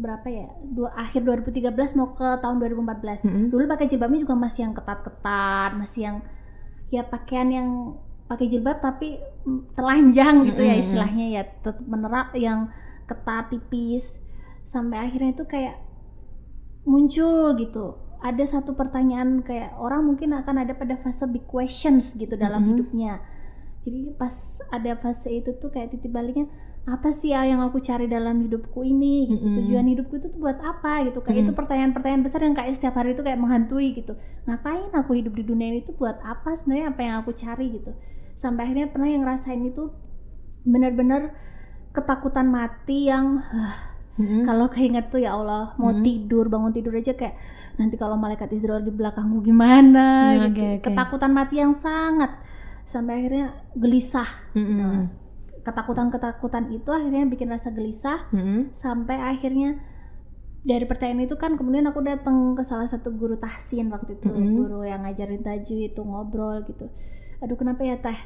berapa 0.00 0.26
ya? 0.32 0.48
Dua 0.64 0.90
akhir 0.96 1.20
2013 1.28 2.00
mau 2.00 2.16
ke 2.16 2.28
tahun 2.40 2.56
2014. 2.56 3.28
Mm-mm. 3.28 3.44
Dulu 3.52 3.62
pakai 3.68 3.86
jilbabnya 3.92 4.24
juga 4.24 4.34
masih 4.34 4.60
yang 4.64 4.74
ketat-ketat, 4.74 5.70
masih 5.76 6.00
yang 6.08 6.16
ya 6.88 7.02
pakaian 7.04 7.48
yang 7.52 7.68
pakai 8.24 8.48
jilbab 8.48 8.80
tapi 8.80 9.20
mm, 9.44 9.76
telanjang 9.76 10.34
gitu 10.48 10.62
ya 10.64 10.74
Mm-mm. 10.74 10.84
istilahnya 10.88 11.26
ya 11.36 11.42
tetap 11.44 11.76
menerap 11.84 12.32
yang 12.32 12.72
ketat 13.04 13.52
tipis 13.52 14.24
sampai 14.64 15.04
akhirnya 15.04 15.36
itu 15.36 15.44
kayak 15.44 15.76
muncul 16.88 17.52
gitu 17.60 18.00
ada 18.24 18.44
satu 18.44 18.72
pertanyaan 18.72 19.44
kayak 19.44 19.76
orang 19.76 20.08
mungkin 20.08 20.32
akan 20.32 20.64
ada 20.64 20.72
pada 20.72 20.96
fase 20.96 21.28
big 21.28 21.44
questions 21.44 22.16
gitu 22.16 22.34
dalam 22.34 22.64
Mm-mm. 22.64 22.70
hidupnya 22.72 23.20
jadi 23.84 24.16
pas 24.16 24.32
ada 24.72 24.96
fase 24.96 25.28
itu 25.30 25.52
tuh 25.60 25.68
kayak 25.68 25.92
titik 25.92 26.08
baliknya 26.08 26.48
apa 26.84 27.08
sih 27.08 27.32
ya 27.32 27.44
yang 27.44 27.60
aku 27.60 27.80
cari 27.80 28.08
dalam 28.08 28.40
hidupku 28.40 28.80
ini 28.82 29.28
gitu 29.28 29.44
Mm-mm. 29.44 29.56
tujuan 29.60 29.86
hidupku 29.88 30.14
itu 30.16 30.28
tuh 30.28 30.40
buat 30.40 30.56
apa 30.56 31.04
gitu 31.04 31.20
kayak 31.20 31.44
itu 31.44 31.52
Mm. 31.52 31.58
pertanyaan-pertanyaan 31.60 32.22
besar 32.24 32.40
yang 32.40 32.56
kayak 32.56 32.72
setiap 32.72 32.96
hari 32.96 33.12
itu 33.12 33.20
kayak 33.20 33.36
menghantui 33.36 33.92
gitu 33.92 34.16
ngapain 34.44 34.88
aku 34.92 35.16
hidup 35.16 35.32
di 35.32 35.44
dunia 35.44 35.68
ini 35.68 35.80
tuh 35.84 35.92
buat 35.94 36.16
apa 36.24 36.56
sebenarnya 36.56 36.86
apa 36.92 37.00
yang 37.04 37.14
aku 37.20 37.32
cari 37.36 37.66
gitu 37.72 37.92
sampai 38.34 38.68
akhirnya 38.68 38.88
pernah 38.88 39.08
yang 39.08 39.22
ngerasain 39.24 39.60
itu 39.64 39.92
benar-benar 40.64 41.32
ketakutan 41.92 42.48
mati 42.48 43.08
yang 43.08 43.44
Mm-mm. 44.14 44.44
kalau 44.46 44.70
keinget 44.70 45.10
tuh 45.10 45.20
ya 45.20 45.34
Allah 45.34 45.74
mau 45.76 45.90
Hmm. 45.90 46.00
tidur 46.00 46.46
bangun 46.46 46.70
tidur 46.70 46.94
aja 46.94 47.12
kayak 47.12 47.34
nanti 47.74 47.94
kalau 47.98 48.14
malaikat 48.14 48.50
Israel 48.52 48.82
di 48.82 48.92
belakangku 48.94 49.42
gimana 49.42 50.06
Hmm, 50.34 50.40
gitu 50.46 50.62
oke. 50.62 50.68
ketakutan 50.86 51.32
mati 51.34 51.58
yang 51.58 51.74
sangat 51.74 52.30
sampai 52.84 53.12
akhirnya 53.18 53.46
gelisah 53.74 54.28
Mm-mm. 54.54 54.78
Nah, 54.78 55.04
ketakutan-ketakutan 55.64 56.70
itu 56.70 56.88
akhirnya 56.92 57.24
bikin 57.26 57.48
rasa 57.50 57.72
gelisah 57.72 58.28
Mm-mm. 58.30 58.70
sampai 58.72 59.16
akhirnya 59.16 59.80
dari 60.64 60.84
pertanyaan 60.88 61.28
itu 61.28 61.36
kan 61.36 61.56
kemudian 61.60 61.84
aku 61.84 62.00
datang 62.00 62.56
ke 62.56 62.64
salah 62.64 62.88
satu 62.88 63.12
guru 63.12 63.36
tahsin 63.36 63.92
waktu 63.92 64.16
itu 64.16 64.28
Mm-mm. 64.28 64.54
guru 64.56 64.80
yang 64.84 65.04
ngajarin 65.04 65.42
tajwid 65.42 65.92
itu 65.92 66.00
ngobrol 66.00 66.64
gitu 66.64 66.88
aduh 67.40 67.56
kenapa 67.56 67.84
ya 67.84 67.96
teh 68.00 68.16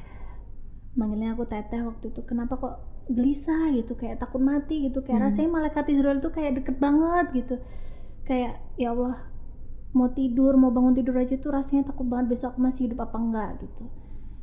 manggilnya 0.98 1.34
aku 1.34 1.46
teteh 1.46 1.80
waktu 1.82 2.10
itu 2.10 2.20
kenapa 2.26 2.58
kok 2.58 2.74
gelisah 3.08 3.72
gitu 3.72 3.94
kayak 3.94 4.18
takut 4.18 4.42
mati 4.42 4.90
gitu 4.90 5.00
kayak 5.00 5.22
Hmm. 5.22 5.26
rasanya 5.30 5.50
malaikat 5.50 5.84
Israel 5.88 6.18
tuh 6.20 6.30
kayak 6.30 6.60
deket 6.60 6.76
banget 6.76 7.26
gitu 7.34 7.54
kayak 8.28 8.52
ya 8.76 8.92
Allah 8.92 9.16
mau 9.96 10.08
tidur 10.12 10.56
mau 10.60 10.68
bangun 10.68 10.92
tidur 10.96 11.16
aja 11.16 11.36
tuh 11.40 11.52
rasanya 11.52 11.88
takut 11.88 12.04
banget 12.04 12.36
besok 12.36 12.56
aku 12.56 12.60
masih 12.60 12.90
hidup 12.90 13.08
apa 13.08 13.16
enggak 13.16 13.50
gitu 13.64 13.84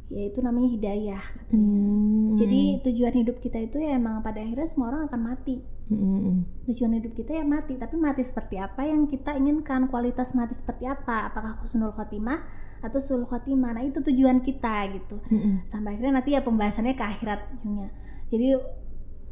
ya 0.06 0.30
itu 0.30 0.38
namanya 0.46 0.70
hidayah 0.70 1.24
katanya. 1.34 1.58
Mm. 1.58 2.38
jadi 2.38 2.62
tujuan 2.86 3.14
hidup 3.26 3.38
kita 3.42 3.58
itu 3.58 3.78
ya 3.82 3.98
emang 3.98 4.22
pada 4.22 4.38
akhirnya 4.38 4.70
semua 4.70 4.94
orang 4.94 5.10
akan 5.10 5.22
mati 5.34 5.58
Mm-mm. 5.90 6.46
tujuan 6.70 6.94
hidup 7.02 7.14
kita 7.18 7.42
ya 7.42 7.46
mati 7.46 7.74
tapi 7.78 7.98
mati 7.98 8.22
seperti 8.22 8.62
apa 8.62 8.86
yang 8.86 9.10
kita 9.10 9.34
inginkan 9.34 9.90
kualitas 9.90 10.38
mati 10.38 10.54
seperti 10.54 10.86
apa 10.86 11.34
apakah 11.34 11.58
husnul 11.66 11.94
khotimah 11.98 12.42
atau 12.86 13.02
sul 13.02 13.26
khotimah 13.26 13.74
nah 13.74 13.82
itu 13.82 13.98
tujuan 13.98 14.46
kita 14.46 14.94
gitu 14.94 15.18
Mm-mm. 15.34 15.66
sampai 15.74 15.98
akhirnya 15.98 16.22
nanti 16.22 16.38
ya 16.38 16.46
pembahasannya 16.46 16.94
ke 16.94 17.06
akhirat 17.06 17.40
ujungnya 17.58 17.90
jadi 18.30 18.62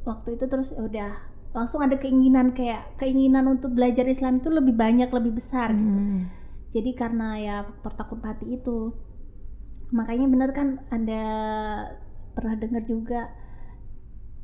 waktu 0.10 0.42
itu 0.42 0.46
terus 0.50 0.74
ya 0.74 0.82
udah 0.82 1.12
langsung 1.54 1.86
ada 1.86 1.96
keinginan 2.02 2.58
kayak 2.58 2.98
keinginan 2.98 3.46
untuk 3.46 3.78
belajar 3.78 4.10
Islam 4.10 4.42
itu 4.42 4.50
lebih 4.50 4.74
banyak 4.74 5.10
lebih 5.14 5.38
besar 5.38 5.70
gitu 5.70 6.02
Mm-mm. 6.02 6.30
jadi 6.74 6.92
karena 6.98 7.28
ya 7.38 7.56
faktor 7.70 7.94
takut 7.94 8.20
mati 8.26 8.58
itu 8.58 8.92
makanya 9.94 10.26
bener 10.26 10.50
kan 10.58 10.82
ada 10.90 11.24
pernah 12.34 12.58
dengar 12.58 12.82
juga 12.90 13.30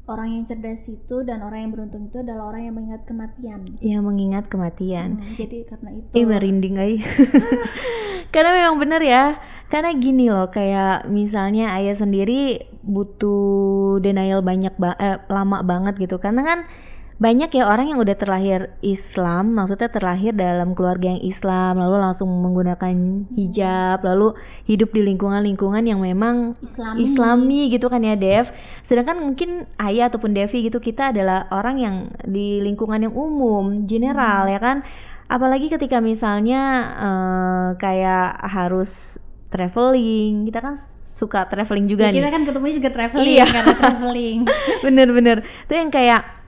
orang 0.09 0.41
yang 0.41 0.43
cerdas 0.45 0.85
itu 0.89 1.21
dan 1.25 1.41
orang 1.41 1.69
yang 1.69 1.71
beruntung 1.73 2.09
itu 2.09 2.21
adalah 2.21 2.53
orang 2.53 2.69
yang 2.69 2.75
mengingat 2.77 3.01
kematian 3.05 3.59
yang 3.81 4.01
mengingat 4.05 4.45
kematian 4.49 5.21
Hmm, 5.21 5.33
jadi 5.37 5.65
karena 5.69 5.89
itu 5.97 6.13
Ih 6.13 6.25
merinding 6.25 6.75
ay. 6.77 6.93
Karena 8.33 8.53
memang 8.53 8.77
bener 8.77 9.01
ya. 9.01 9.23
Karena 9.69 9.93
gini 9.97 10.29
loh, 10.29 10.49
kayak 10.49 11.09
misalnya 11.09 11.77
ayah 11.77 11.93
sendiri 11.93 12.65
butuh 12.81 13.97
denial 14.01 14.41
banyak 14.41 14.73
ba 14.81 14.97
eh, 14.97 15.17
lama 15.29 15.61
banget 15.61 15.97
gitu. 15.97 16.17
Karena 16.17 16.41
kan 16.41 16.59
banyak 17.19 17.51
ya 17.51 17.67
orang 17.67 17.91
yang 17.91 17.99
udah 17.99 18.15
terlahir 18.15 18.71
Islam, 18.79 19.51
maksudnya 19.51 19.91
terlahir 19.91 20.31
dalam 20.31 20.71
keluarga 20.71 21.11
yang 21.11 21.19
Islam, 21.19 21.75
lalu 21.75 21.99
langsung 21.99 22.31
menggunakan 22.31 22.95
hijab, 23.35 23.99
lalu 24.01 24.39
hidup 24.63 24.89
di 24.89 25.03
lingkungan-lingkungan 25.03 25.83
yang 25.83 25.99
memang 25.99 26.55
Islami, 26.63 26.97
Islami 27.03 27.61
gitu 27.69 27.91
kan 27.91 27.99
ya 28.01 28.15
Dev. 28.15 28.47
Sedangkan 28.87 29.19
mungkin 29.19 29.67
Ayah 29.75 30.07
ataupun 30.07 30.31
Devi 30.31 30.63
gitu 30.63 30.79
kita 30.79 31.11
adalah 31.11 31.51
orang 31.51 31.75
yang 31.77 31.95
di 32.23 32.63
lingkungan 32.63 33.03
yang 33.03 33.11
umum, 33.11 33.83
general 33.83 34.47
ya 34.47 34.57
kan. 34.57 34.87
Apalagi 35.27 35.67
ketika 35.67 35.99
misalnya 35.99 36.61
eh, 36.95 37.67
kayak 37.77 38.47
harus 38.47 39.19
traveling, 39.51 40.47
kita 40.47 40.63
kan 40.63 40.73
suka 41.03 41.51
traveling 41.51 41.83
juga 41.85 42.07
Ya, 42.07 42.15
nih. 42.15 42.23
kita 42.23 42.29
kan 42.31 42.41
ketemu 42.47 42.67
juga 42.79 42.89
traveling 42.89 43.27
Iya. 43.27 43.45
karena 43.45 43.75
traveling 43.75 44.39
Bener-bener. 44.87 45.37
Itu 45.67 45.73
yang 45.75 45.91
kayak 45.91 46.38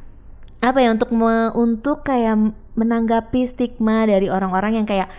apa 0.62 0.78
ya 0.78 0.94
untuk 0.94 1.10
me- 1.10 1.52
untuk 1.58 2.06
kayak 2.06 2.54
menanggapi 2.78 3.44
stigma 3.50 4.06
dari 4.06 4.30
orang-orang 4.30 4.82
yang 4.82 4.88
kayak 4.88 5.10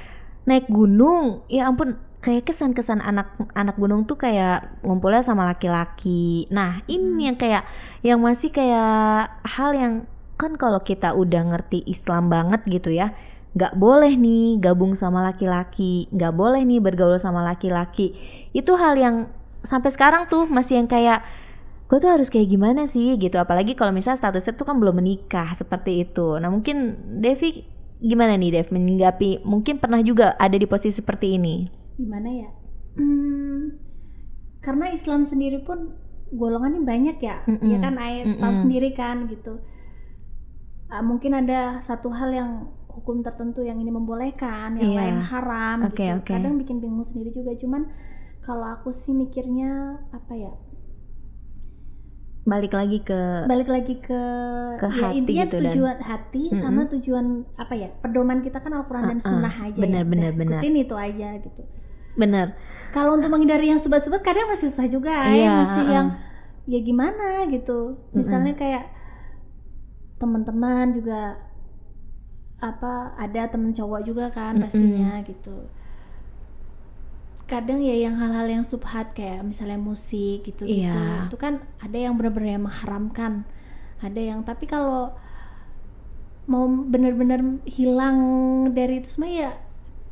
naik 0.47 0.67
gunung, 0.71 1.43
ya 1.51 1.67
ampun 1.67 1.99
kayak 2.23 2.47
kesan-kesan 2.47 3.03
anak 3.03 3.35
anak 3.59 3.75
gunung 3.75 4.07
tuh 4.07 4.15
kayak 4.15 4.79
ngumpulnya 4.87 5.27
sama 5.27 5.43
laki-laki. 5.51 6.47
Nah, 6.55 6.87
ini 6.87 7.27
yang 7.27 7.37
kayak 7.39 7.67
yang 8.07 8.23
masih 8.23 8.55
kayak 8.55 9.43
hal 9.43 9.75
yang 9.75 10.07
kan 10.39 10.55
kalau 10.55 10.83
kita 10.83 11.15
udah 11.15 11.43
ngerti 11.55 11.83
Islam 11.87 12.31
banget 12.31 12.63
gitu 12.71 12.95
ya, 12.95 13.11
nggak 13.59 13.75
boleh 13.75 14.15
nih 14.15 14.63
gabung 14.63 14.95
sama 14.95 15.27
laki-laki, 15.27 16.07
nggak 16.15 16.33
boleh 16.35 16.63
nih 16.63 16.79
bergaul 16.79 17.19
sama 17.19 17.43
laki-laki. 17.43 18.15
Itu 18.55 18.79
hal 18.79 18.95
yang 18.95 19.17
sampai 19.63 19.91
sekarang 19.91 20.31
tuh 20.31 20.47
masih 20.47 20.83
yang 20.83 20.89
kayak 20.91 21.23
gue 21.93 22.01
tuh 22.01 22.09
harus 22.09 22.33
kayak 22.33 22.49
gimana 22.49 22.89
sih 22.89 23.21
gitu. 23.21 23.37
Apalagi 23.37 23.77
kalau 23.77 23.93
misalnya 23.93 24.17
statusnya 24.17 24.57
tuh 24.57 24.65
kan 24.65 24.81
belum 24.81 24.97
menikah 24.97 25.53
seperti 25.53 26.09
itu. 26.09 26.41
Nah 26.41 26.49
mungkin 26.49 26.97
Devi 27.21 27.69
gimana 28.01 28.41
nih 28.41 28.49
Dev? 28.49 28.73
Menanggapi 28.73 29.45
mungkin 29.45 29.77
pernah 29.77 30.01
juga 30.01 30.33
ada 30.41 30.57
di 30.57 30.65
posisi 30.65 31.05
seperti 31.05 31.37
ini. 31.37 31.69
Gimana 32.01 32.33
ya? 32.33 32.49
Hmm, 32.97 33.77
karena 34.65 34.89
Islam 34.89 35.29
sendiri 35.29 35.61
pun 35.69 35.93
golongannya 36.33 36.81
banyak 36.81 37.21
ya. 37.21 37.45
Mm-mm. 37.45 37.69
ya 37.69 37.79
kan? 37.85 38.01
Ayat 38.01 38.41
tahu 38.41 38.53
Mm-mm. 38.57 38.63
sendiri 38.65 38.97
kan 38.97 39.29
gitu. 39.29 39.61
Ah, 40.89 41.05
mungkin 41.05 41.37
ada 41.37 41.77
satu 41.85 42.09
hal 42.09 42.33
yang 42.33 42.51
hukum 42.89 43.21
tertentu 43.21 43.65
yang 43.65 43.77
ini 43.81 43.93
membolehkan 43.93 44.81
yang 44.81 44.97
Iya. 44.97 45.01
lain 45.01 45.19
haram 45.25 45.77
Oke, 45.93 46.09
gitu. 46.09 46.17
oke. 46.25 46.33
kadang 46.33 46.57
bikin 46.57 46.81
bingung 46.81 47.05
sendiri 47.05 47.37
juga. 47.37 47.53
Cuman 47.57 47.85
kalau 48.45 48.65
aku 48.65 48.97
sih 48.97 49.13
mikirnya 49.13 50.01
apa 50.09 50.33
ya 50.37 50.53
balik 52.43 52.75
lagi 52.75 52.99
ke 53.01 53.47
balik 53.47 53.71
lagi 53.71 53.95
ke, 53.97 54.23
Ke 54.77 54.87
ya 54.91 55.09
hati 55.09 55.15
intinya 55.17 55.45
gitu 55.47 55.57
dan- 55.57 55.65
tujuan 55.71 55.97
hati 56.03 56.43
sama 56.53 56.91
tujuan 56.91 57.27
apa 57.55 57.71
ya 57.73 57.89
pedoman 57.99 58.43
kita 58.43 58.59
kan 58.59 58.75
Al-Quran 58.75 59.05
dan 59.07 59.19
Uh-uh. 59.19 59.31
Sunnah 59.31 59.55
aja 59.63 59.79
Benar, 59.79 60.03
ya. 60.03 60.11
benar, 60.11 60.31
Udah, 60.31 60.39
benar. 60.39 60.59
ikutin 60.59 60.75
itu 60.77 60.95
aja 60.97 61.29
gitu. 61.39 61.63
Bener 62.13 62.47
kalau 62.91 63.15
untuk 63.15 63.31
menghindari 63.31 63.67
yang 63.67 63.79
sobat-sobat 63.79 64.21
kadang 64.21 64.45
masih 64.47 64.69
susah 64.69 64.85
juga 64.85 65.15
Iya, 65.31 65.39
ya 65.39 65.51
masih 65.57 65.81
uh-uh. 65.81 65.95
yang 65.95 66.07
ya 66.65 66.79
gimana 66.81 67.27
gitu. 67.47 67.79
Misalnya 68.11 68.53
kayak 68.53 68.85
teman-teman 70.19 70.93
juga 70.93 71.39
apa 72.59 73.15
ada 73.17 73.51
temen 73.51 73.71
cowok 73.71 74.01
juga 74.03 74.31
kan 74.31 74.55
pastinya 74.57 75.19
gitu 75.23 75.67
kadang 77.53 77.85
ya 77.85 77.93
yang 77.93 78.17
hal-hal 78.17 78.49
yang 78.49 78.65
subhat 78.65 79.13
kayak 79.13 79.45
misalnya 79.45 79.77
musik 79.77 80.41
gitu 80.49 80.65
gitu 80.65 80.89
Iya. 80.89 81.29
itu 81.29 81.37
kan 81.37 81.61
ada 81.85 81.99
yang 82.01 82.17
benar-benar 82.17 82.57
yang 82.57 82.65
mengharamkan 82.65 83.45
ada 84.01 84.21
yang 84.21 84.41
tapi 84.41 84.65
kalau 84.65 85.13
mau 86.49 86.65
benar-benar 86.67 87.61
hilang 87.69 88.19
dari 88.73 88.99
itu 89.05 89.15
semua 89.15 89.31
ya 89.31 89.53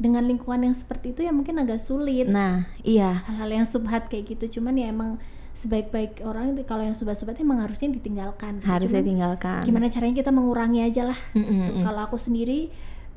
dengan 0.00 0.25
lingkungan 0.25 0.70
yang 0.70 0.76
seperti 0.76 1.12
itu 1.16 1.26
ya 1.26 1.32
mungkin 1.32 1.59
agak 1.59 1.80
sulit 1.80 2.28
nah 2.28 2.68
iya 2.85 3.25
hal-hal 3.26 3.64
yang 3.64 3.66
subhat 3.66 4.06
kayak 4.12 4.37
gitu 4.37 4.61
cuman 4.61 4.76
ya 4.78 4.92
emang 4.92 5.16
sebaik-baik 5.50 6.23
orang 6.23 6.54
itu 6.54 6.62
kalau 6.62 6.87
yang 6.87 6.94
subhat-subhat 6.94 7.37
emang 7.42 7.61
harusnya 7.61 7.90
ditinggalkan 7.90 8.62
gitu. 8.62 8.70
harus 8.70 8.88
Cuman 8.88 9.02
ditinggalkan 9.02 9.61
gimana 9.66 9.90
caranya 9.90 10.14
kita 10.23 10.30
mengurangi 10.30 10.80
aja 10.87 11.11
lah 11.11 11.18
Tuh, 11.35 11.42
mm. 11.42 11.82
kalau 11.82 12.00
aku 12.06 12.16
sendiri 12.16 12.70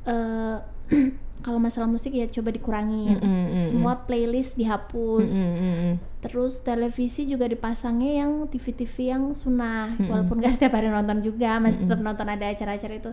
eh, 0.04 0.56
kalau 1.44 1.60
masalah 1.60 1.84
musik 1.84 2.16
ya 2.16 2.24
coba 2.24 2.56
dikurangi 2.56 3.20
Mm-mm, 3.20 3.20
mm-mm. 3.20 3.64
semua 3.68 4.08
playlist 4.08 4.56
dihapus 4.56 5.44
Mm-mm, 5.44 5.60
mm-mm. 5.60 5.94
terus 6.24 6.64
televisi 6.64 7.28
juga 7.28 7.44
dipasangnya 7.44 8.24
yang 8.24 8.48
TV-TV 8.48 9.12
yang 9.12 9.24
sunnah 9.36 9.92
Mm-mm. 9.92 10.08
walaupun 10.08 10.40
gak 10.40 10.56
setiap 10.56 10.80
hari 10.80 10.88
nonton 10.88 11.20
juga 11.20 11.60
masih 11.60 11.84
tetap 11.84 12.00
nonton 12.00 12.24
ada 12.24 12.48
acara-acara 12.48 12.96
itu 12.96 13.12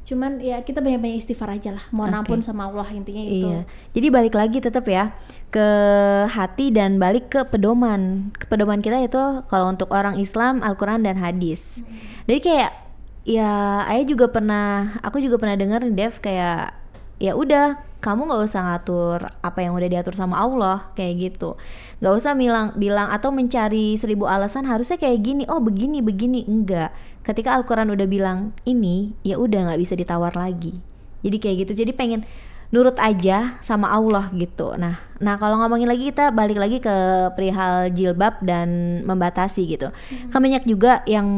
cuman 0.00 0.40
ya 0.40 0.64
kita 0.64 0.80
banyak-banyak 0.80 1.20
istighfar 1.20 1.60
aja 1.60 1.76
lah 1.76 1.84
mohon 1.92 2.16
Oke. 2.16 2.18
ampun 2.24 2.40
sama 2.40 2.72
Allah 2.72 2.88
intinya 2.88 3.20
itu 3.20 3.46
Iya. 3.52 3.60
Jadi 3.92 4.06
balik 4.08 4.34
lagi 4.34 4.58
tetap 4.58 4.88
ya. 4.88 5.12
ke 5.52 5.66
hati 6.30 6.72
dan 6.72 6.96
balik 6.96 7.28
ke 7.28 7.44
pedoman. 7.44 8.32
Ke 8.32 8.48
pedoman 8.48 8.80
kita 8.80 8.96
itu 9.02 9.44
kalau 9.50 9.68
untuk 9.68 9.92
orang 9.92 10.16
Islam 10.16 10.64
Al-Qur'an 10.64 11.04
dan 11.04 11.20
hadis. 11.20 11.82
Hmm. 11.82 11.84
Jadi 12.24 12.38
kayak 12.40 12.70
ya 13.28 13.84
ayah 13.92 14.06
juga 14.08 14.32
pernah 14.32 14.96
aku 15.04 15.20
juga 15.20 15.36
pernah 15.36 15.58
dengar 15.58 15.84
nih 15.84 15.92
Dev 15.92 16.16
kayak 16.24 16.79
ya 17.20 17.36
udah 17.36 17.76
kamu 18.00 18.32
nggak 18.32 18.42
usah 18.48 18.60
ngatur 18.64 19.28
apa 19.44 19.58
yang 19.60 19.76
udah 19.76 19.88
diatur 19.92 20.16
sama 20.16 20.40
Allah 20.40 20.88
kayak 20.96 21.30
gitu. 21.30 21.60
Nggak 22.00 22.14
usah 22.16 22.32
bilang 22.32 22.72
bilang 22.80 23.12
atau 23.12 23.28
mencari 23.28 23.94
seribu 24.00 24.24
alasan 24.24 24.64
harusnya 24.64 24.96
kayak 24.96 25.20
gini 25.20 25.44
oh 25.46 25.60
begini 25.60 26.00
begini. 26.00 26.48
Enggak 26.48 26.96
ketika 27.22 27.52
Al-Quran 27.52 27.92
udah 27.92 28.08
bilang 28.08 28.56
ini 28.64 29.12
ya 29.20 29.36
udah 29.36 29.70
nggak 29.70 29.80
bisa 29.84 29.94
ditawar 29.94 30.32
lagi. 30.32 30.80
Jadi 31.20 31.36
kayak 31.36 31.56
gitu. 31.68 31.84
Jadi 31.84 31.92
pengen 31.92 32.24
nurut 32.72 32.96
aja 32.96 33.60
sama 33.60 33.92
Allah 33.92 34.32
gitu. 34.32 34.72
Nah 34.80 35.04
nah 35.20 35.36
kalau 35.36 35.60
ngomongin 35.60 35.92
lagi 35.92 36.08
kita 36.08 36.32
balik 36.32 36.56
lagi 36.56 36.80
ke 36.80 36.96
perihal 37.36 37.92
jilbab 37.92 38.40
dan 38.40 39.00
membatasi 39.04 39.68
gitu. 39.68 39.92
Hmm. 39.92 40.32
kan 40.32 40.40
banyak 40.40 40.64
juga 40.64 41.04
yang 41.04 41.28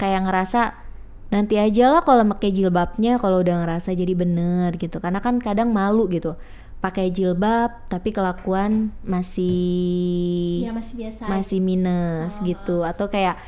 kayak 0.00 0.24
ngerasa 0.24 0.85
nanti 1.26 1.58
aja 1.58 1.90
lah 1.90 2.02
kalau 2.06 2.22
pakai 2.36 2.54
jilbabnya 2.54 3.18
kalau 3.18 3.42
udah 3.42 3.66
ngerasa 3.66 3.92
jadi 3.98 4.14
bener 4.14 4.78
gitu 4.78 5.02
karena 5.02 5.18
kan 5.18 5.42
kadang 5.42 5.74
malu 5.74 6.06
gitu 6.06 6.38
pakai 6.78 7.10
jilbab 7.10 7.90
tapi 7.90 8.14
kelakuan 8.14 8.94
masih 9.02 10.70
ya, 10.70 10.72
masih 10.72 10.94
biasa 11.02 11.22
masih 11.26 11.58
minus 11.58 12.38
oh. 12.38 12.44
gitu 12.46 12.76
atau 12.86 13.10
kayak 13.10 13.40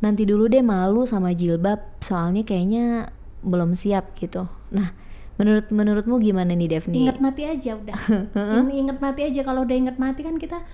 nanti 0.00 0.24
dulu 0.24 0.48
deh 0.48 0.64
malu 0.64 1.04
sama 1.04 1.36
jilbab 1.36 1.84
soalnya 2.00 2.46
kayaknya 2.48 3.12
belum 3.44 3.76
siap 3.76 4.16
gitu 4.16 4.48
nah 4.72 4.96
menurut 5.38 5.70
menurutmu 5.70 6.18
gimana 6.18 6.50
nih 6.50 6.66
Devni? 6.66 7.06
Ingat 7.06 7.22
mati 7.22 7.46
aja 7.46 7.78
udah. 7.78 7.94
ingat 8.82 8.98
mati 8.98 9.22
aja 9.22 9.46
kalau 9.46 9.62
udah 9.62 9.76
ingat 9.78 9.94
mati 9.94 10.26
kan 10.26 10.34
kita 10.34 10.66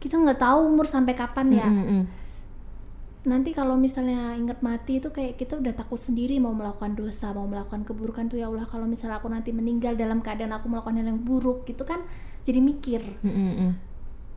kita 0.00 0.16
nggak 0.16 0.40
tahu 0.40 0.72
umur 0.72 0.88
sampai 0.88 1.12
kapan 1.12 1.52
ya. 1.52 1.68
Mm 1.68 1.84
-hmm 1.84 2.19
nanti 3.20 3.52
kalau 3.52 3.76
misalnya 3.76 4.32
ingat 4.32 4.64
mati 4.64 4.96
itu 4.96 5.12
kayak 5.12 5.36
kita 5.36 5.60
udah 5.60 5.76
takut 5.76 6.00
sendiri 6.00 6.40
mau 6.40 6.56
melakukan 6.56 6.96
dosa 6.96 7.36
mau 7.36 7.44
melakukan 7.44 7.84
keburukan 7.84 8.32
tuh 8.32 8.40
ya 8.40 8.48
Allah 8.48 8.64
kalau 8.64 8.88
misalnya 8.88 9.20
aku 9.20 9.28
nanti 9.28 9.52
meninggal 9.52 9.92
dalam 9.92 10.24
keadaan 10.24 10.56
aku 10.56 10.72
melakukan 10.72 10.96
hal 10.96 11.06
yang 11.12 11.20
buruk 11.20 11.68
gitu 11.68 11.84
kan 11.84 12.00
jadi 12.48 12.64
mikir 12.64 13.04
mm 13.20 13.28
-hmm. 13.28 13.70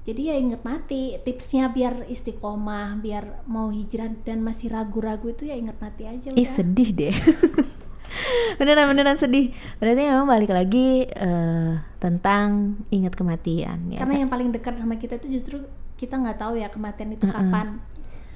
jadi 0.04 0.22
ya 0.32 0.36
ingat 0.36 0.68
mati 0.68 1.16
tipsnya 1.24 1.72
biar 1.72 2.12
istiqomah 2.12 3.00
biar 3.00 3.48
mau 3.48 3.72
hijrah 3.72 4.12
dan 4.28 4.44
masih 4.44 4.68
ragu-ragu 4.68 5.32
itu 5.32 5.48
ya 5.48 5.56
ingat 5.56 5.80
mati 5.80 6.04
aja 6.04 6.36
ih 6.36 6.44
sedih 6.48 6.92
deh 6.92 7.16
beneran 8.60 8.92
beneran 8.92 9.16
sedih 9.16 9.56
berarti 9.80 10.02
memang 10.12 10.28
balik 10.28 10.52
lagi 10.52 11.08
uh, 11.08 11.80
tentang 12.04 12.84
ingat 12.92 13.16
kematian 13.16 13.96
ya 13.96 14.04
karena 14.04 14.12
kan? 14.12 14.22
yang 14.28 14.32
paling 14.32 14.50
dekat 14.52 14.75
sama 14.75 15.00
kita 15.00 15.24
itu 15.24 15.40
justru 15.40 15.58
kita 15.96 16.20
nggak 16.20 16.36
tahu 16.36 16.60
ya 16.60 16.68
kematian 16.68 17.16
itu 17.16 17.24
uh 17.24 17.32
-uh. 17.32 17.40
kapan 17.40 17.68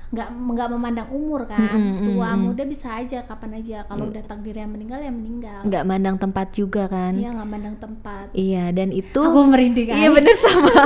nggak 0.08 0.30
nggak 0.32 0.68
memandang 0.72 1.10
umur 1.12 1.44
kan. 1.48 1.60
Mm 1.60 1.92
-hmm, 1.96 2.06
tua 2.16 2.30
muda 2.40 2.64
bisa 2.64 2.96
aja 2.96 3.24
kapan 3.28 3.60
aja. 3.60 3.84
Kalau 3.88 4.08
mm. 4.08 4.12
udah 4.16 4.24
takdirnya 4.24 4.68
meninggal 4.68 5.00
ya 5.04 5.12
meninggal. 5.12 5.60
Nggak 5.68 5.84
mandang 5.84 6.18
tempat 6.18 6.48
juga 6.56 6.88
kan. 6.88 7.14
Iya 7.20 7.30
nggak 7.36 7.50
mandang 7.50 7.76
tempat. 7.76 8.26
Iya 8.32 8.72
dan 8.72 8.90
itu 8.96 9.20
aku 9.20 9.40
merinding 9.48 9.88
iya 9.92 10.10
bener 10.12 10.36
sama. 10.40 10.76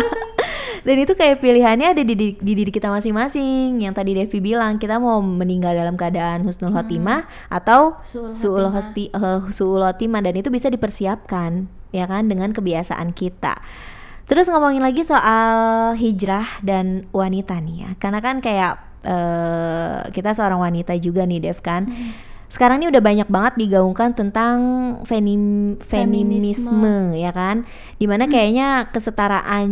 Dan 0.81 0.97
itu 0.97 1.13
kayak 1.13 1.45
pilihannya 1.45 1.93
ada 1.93 2.01
di, 2.01 2.17
di, 2.17 2.27
di 2.41 2.53
diri 2.57 2.71
kita 2.73 2.89
masing-masing. 2.89 3.85
Yang 3.85 3.93
tadi 4.01 4.11
Devi 4.17 4.39
bilang 4.41 4.81
kita 4.81 4.97
mau 4.97 5.21
meninggal 5.21 5.77
dalam 5.77 5.93
keadaan 5.93 6.41
husnul 6.41 6.73
khotimah 6.73 7.29
hmm. 7.29 7.57
atau 7.61 8.01
suul 8.01 8.65
uh, 8.65 8.81
suul 9.53 9.81
khotimah 9.85 10.25
dan 10.25 10.33
itu 10.33 10.49
bisa 10.49 10.73
dipersiapkan 10.73 11.69
ya 11.93 12.09
kan 12.09 12.25
dengan 12.25 12.49
kebiasaan 12.49 13.13
kita. 13.13 13.61
Terus 14.25 14.47
ngomongin 14.47 14.81
lagi 14.81 15.03
soal 15.03 15.93
hijrah 15.99 16.63
dan 16.63 17.05
wanita 17.11 17.59
nih 17.59 17.77
ya, 17.83 17.89
karena 17.99 18.23
kan 18.23 18.39
kayak 18.39 18.90
uh, 19.05 20.07
kita 20.09 20.33
seorang 20.33 20.59
wanita 20.61 20.97
juga 20.97 21.25
nih 21.25 21.39
Dev 21.41 21.59
kan. 21.61 21.87
Hmm. 21.87 22.13
Sekarang 22.51 22.83
ini 22.83 22.91
udah 22.91 22.99
banyak 22.99 23.29
banget 23.31 23.53
digaungkan 23.63 24.11
tentang 24.11 24.57
fenim 25.07 25.79
feminisme, 25.79 26.67
feminisme 26.67 26.95
ya 27.15 27.31
kan, 27.31 27.63
di 27.95 28.05
mana 28.11 28.27
hmm. 28.27 28.31
kayaknya 28.31 28.67
kesetaraan 28.91 29.69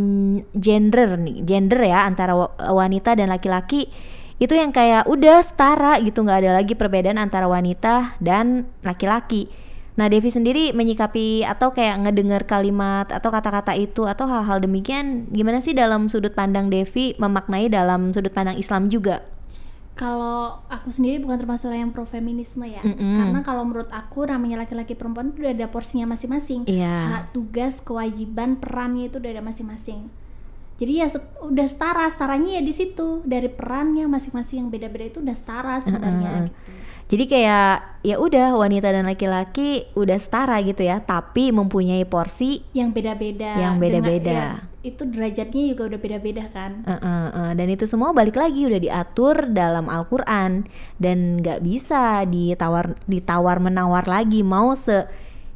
gender 0.56 1.20
nih, 1.20 1.44
gender 1.44 1.80
ya 1.84 2.08
antara 2.08 2.40
wanita 2.72 3.20
dan 3.20 3.36
laki-laki 3.36 3.92
itu 4.40 4.56
yang 4.56 4.72
kayak 4.72 5.04
udah 5.12 5.44
setara 5.44 6.00
gitu 6.00 6.24
nggak 6.24 6.48
ada 6.48 6.52
lagi 6.64 6.72
perbedaan 6.72 7.20
antara 7.20 7.52
wanita 7.52 8.16
dan 8.24 8.72
laki-laki 8.88 9.52
Nah, 10.00 10.08
Devi 10.08 10.32
sendiri 10.32 10.72
menyikapi 10.72 11.44
atau 11.44 11.76
kayak 11.76 12.08
ngedengar 12.08 12.48
kalimat 12.48 13.12
atau 13.12 13.28
kata-kata 13.28 13.76
itu 13.76 14.08
atau 14.08 14.32
hal-hal 14.32 14.64
demikian 14.64 15.28
gimana 15.28 15.60
sih 15.60 15.76
dalam 15.76 16.08
sudut 16.08 16.32
pandang 16.32 16.72
Devi 16.72 17.20
memaknai 17.20 17.68
dalam 17.68 18.16
sudut 18.16 18.32
pandang 18.32 18.56
Islam 18.56 18.88
juga? 18.88 19.28
Kalau 20.00 20.64
aku 20.72 20.96
sendiri 20.96 21.20
bukan 21.20 21.44
termasuk 21.44 21.68
orang 21.68 21.84
yang 21.84 21.92
pro 21.92 22.08
feminisme 22.08 22.64
ya, 22.64 22.80
mm 22.80 22.96
-hmm. 22.96 23.16
karena 23.20 23.40
kalau 23.44 23.68
menurut 23.68 23.92
aku 23.92 24.24
namanya 24.24 24.64
laki-laki 24.64 24.96
perempuan 24.96 25.36
itu 25.36 25.44
udah 25.44 25.52
ada 25.52 25.68
porsinya 25.68 26.16
masing-masing, 26.16 26.64
yeah. 26.72 27.20
hak, 27.20 27.36
tugas, 27.36 27.84
kewajiban, 27.84 28.56
perannya 28.56 29.12
itu 29.12 29.20
udah 29.20 29.36
ada 29.36 29.44
masing-masing. 29.44 30.08
Jadi 30.80 31.04
ya 31.04 31.12
udah 31.44 31.68
setara, 31.68 32.08
setaranya 32.08 32.58
ya 32.58 32.62
di 32.64 32.72
situ 32.72 33.20
dari 33.28 33.52
perannya 33.52 34.08
masing-masing 34.08 34.64
yang 34.64 34.70
beda-beda 34.72 35.12
itu 35.12 35.20
udah 35.20 35.36
setara 35.36 35.76
sebenarnya. 35.84 36.32
Mm 36.32 36.40
-hmm. 36.40 36.48
gitu 36.48 36.80
jadi 37.10 37.26
kayak 37.26 38.06
ya 38.06 38.22
udah 38.22 38.54
wanita 38.54 38.94
dan 38.94 39.10
laki-laki 39.10 39.90
udah 39.98 40.22
setara 40.22 40.62
gitu 40.62 40.86
ya, 40.86 41.02
tapi 41.02 41.50
mempunyai 41.50 42.06
porsi 42.06 42.62
yang 42.78 42.94
beda-beda. 42.94 43.58
Yang 43.58 43.76
beda-beda. 43.82 44.62
Ya, 44.62 44.86
itu 44.86 45.10
derajatnya 45.10 45.74
juga 45.74 45.90
udah 45.90 46.00
beda-beda 46.00 46.46
kan. 46.54 46.86
Uh, 46.86 46.94
uh, 46.94 47.28
uh. 47.34 47.52
Dan 47.58 47.74
itu 47.74 47.90
semua 47.90 48.14
balik 48.14 48.38
lagi 48.38 48.62
udah 48.62 48.78
diatur 48.78 49.50
dalam 49.50 49.90
Al-Qur'an 49.90 50.70
dan 51.02 51.42
nggak 51.42 51.66
bisa 51.66 52.30
ditawar 52.30 52.94
ditawar 53.10 53.58
menawar 53.58 54.06
lagi 54.06 54.46
mau 54.46 54.78
se 54.78 55.10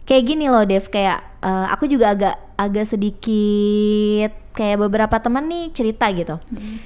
kayak 0.10 0.26
gini 0.26 0.50
loh 0.50 0.66
Dev 0.66 0.90
kayak 0.90 1.22
uh, 1.46 1.70
aku 1.70 1.86
juga 1.86 2.18
agak 2.18 2.36
agak 2.70 2.86
sedikit 2.90 4.32
kayak 4.54 4.78
beberapa 4.88 5.20
teman 5.20 5.50
nih 5.50 5.74
cerita 5.76 6.08
gitu. 6.14 6.40
Hmm. 6.40 6.78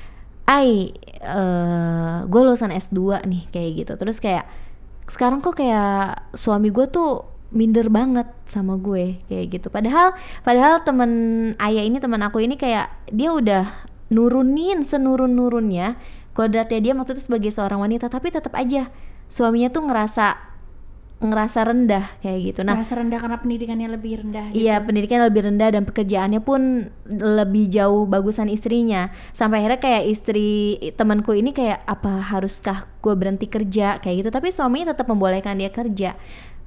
Ai 0.47 0.95
uh, 1.23 1.27
eh, 1.27 2.17
gue 2.27 2.41
lulusan 2.41 2.71
S2 2.71 3.27
nih 3.27 3.43
kayak 3.51 3.71
gitu 3.83 3.93
terus 3.99 4.17
kayak 4.21 4.47
sekarang 5.07 5.39
kok 5.39 5.55
kayak 5.55 6.31
suami 6.35 6.71
gue 6.71 6.87
tuh 6.91 7.23
minder 7.51 7.87
banget 7.87 8.27
sama 8.43 8.75
gue 8.75 9.23
kayak 9.31 9.45
gitu 9.55 9.67
padahal 9.71 10.11
padahal 10.43 10.83
temen 10.83 11.11
ayah 11.63 11.83
ini 11.83 11.97
teman 12.03 12.19
aku 12.19 12.43
ini 12.43 12.59
kayak 12.59 12.91
dia 13.07 13.31
udah 13.31 13.87
nurunin 14.11 14.83
senurun 14.83 15.31
nurunnya 15.31 15.95
kodratnya 16.35 16.79
dia 16.83 16.93
maksudnya 16.93 17.23
sebagai 17.23 17.51
seorang 17.55 17.79
wanita 17.79 18.11
tapi 18.11 18.35
tetap 18.35 18.51
aja 18.51 18.91
suaminya 19.31 19.71
tuh 19.71 19.87
ngerasa 19.87 20.46
ngerasa 21.17 21.65
rendah 21.65 22.06
kayak 22.21 22.39
gitu. 22.53 22.60
Nah, 22.62 22.77
ngerasa 22.77 22.93
rendah 23.01 23.17
karena 23.17 23.38
pendidikannya 23.41 23.89
lebih 23.89 24.21
rendah. 24.21 24.53
Gitu. 24.53 24.69
Iya, 24.69 24.86
pendidikannya 24.86 25.25
lebih 25.34 25.41
rendah 25.49 25.69
dan 25.73 25.84
pekerjaannya 25.89 26.41
pun 26.45 26.93
lebih 27.10 27.65
jauh 27.73 28.06
bagusan 28.06 28.53
istrinya. 28.53 29.10
Sampai 29.34 29.65
akhirnya 29.65 29.82
kayak 29.82 30.03
istri 30.13 30.77
temanku 30.93 31.34
ini 31.34 31.58
kayak 31.58 31.82
apa 31.89 32.21
haruskah 32.21 32.86
gue 33.01 33.13
berhenti 33.17 33.49
kerja 33.49 33.97
kayak 33.97 34.15
gitu. 34.25 34.30
Tapi 34.30 34.53
suaminya 34.53 34.93
tetap 34.93 35.10
membolehkan 35.10 35.58
dia 35.58 35.73
kerja. 35.73 36.13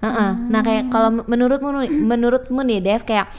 Uh 0.02 0.06
-uh. 0.10 0.30
Hmm. 0.34 0.50
Nah 0.50 0.60
kayak 0.66 0.90
kalau 0.90 1.22
menurutmu 1.22 1.86
menurutmu 1.86 2.60
nih 2.66 2.80
Dev 2.82 3.06
kayak 3.06 3.30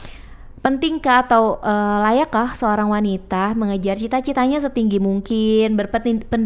Pentingkah 0.62 1.26
atau 1.26 1.58
uh, 1.58 1.98
layakkah 2.06 2.54
seorang 2.54 2.86
wanita 2.86 3.58
mengejar 3.58 3.98
cita-citanya 3.98 4.62
setinggi 4.62 5.02
mungkin, 5.02 5.74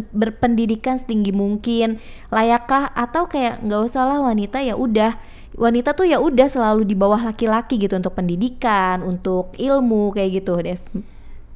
berpendidikan 0.09 0.96
setinggi 0.96 1.37
mungkin? 1.37 2.00
Layakkah 2.33 2.96
atau 2.96 3.29
kayak 3.29 3.61
nggak 3.61 3.83
usah 3.85 4.09
lah 4.09 4.24
wanita 4.24 4.64
ya 4.64 4.72
udah 4.72 5.20
wanita 5.52 5.92
tuh 5.92 6.09
ya 6.09 6.16
udah 6.16 6.48
selalu 6.48 6.88
di 6.88 6.96
bawah 6.96 7.20
laki-laki 7.29 7.76
gitu 7.76 8.00
untuk 8.00 8.16
pendidikan, 8.16 9.05
untuk 9.05 9.52
ilmu 9.52 10.16
kayak 10.16 10.40
gitu, 10.40 10.64
Dev. 10.64 10.81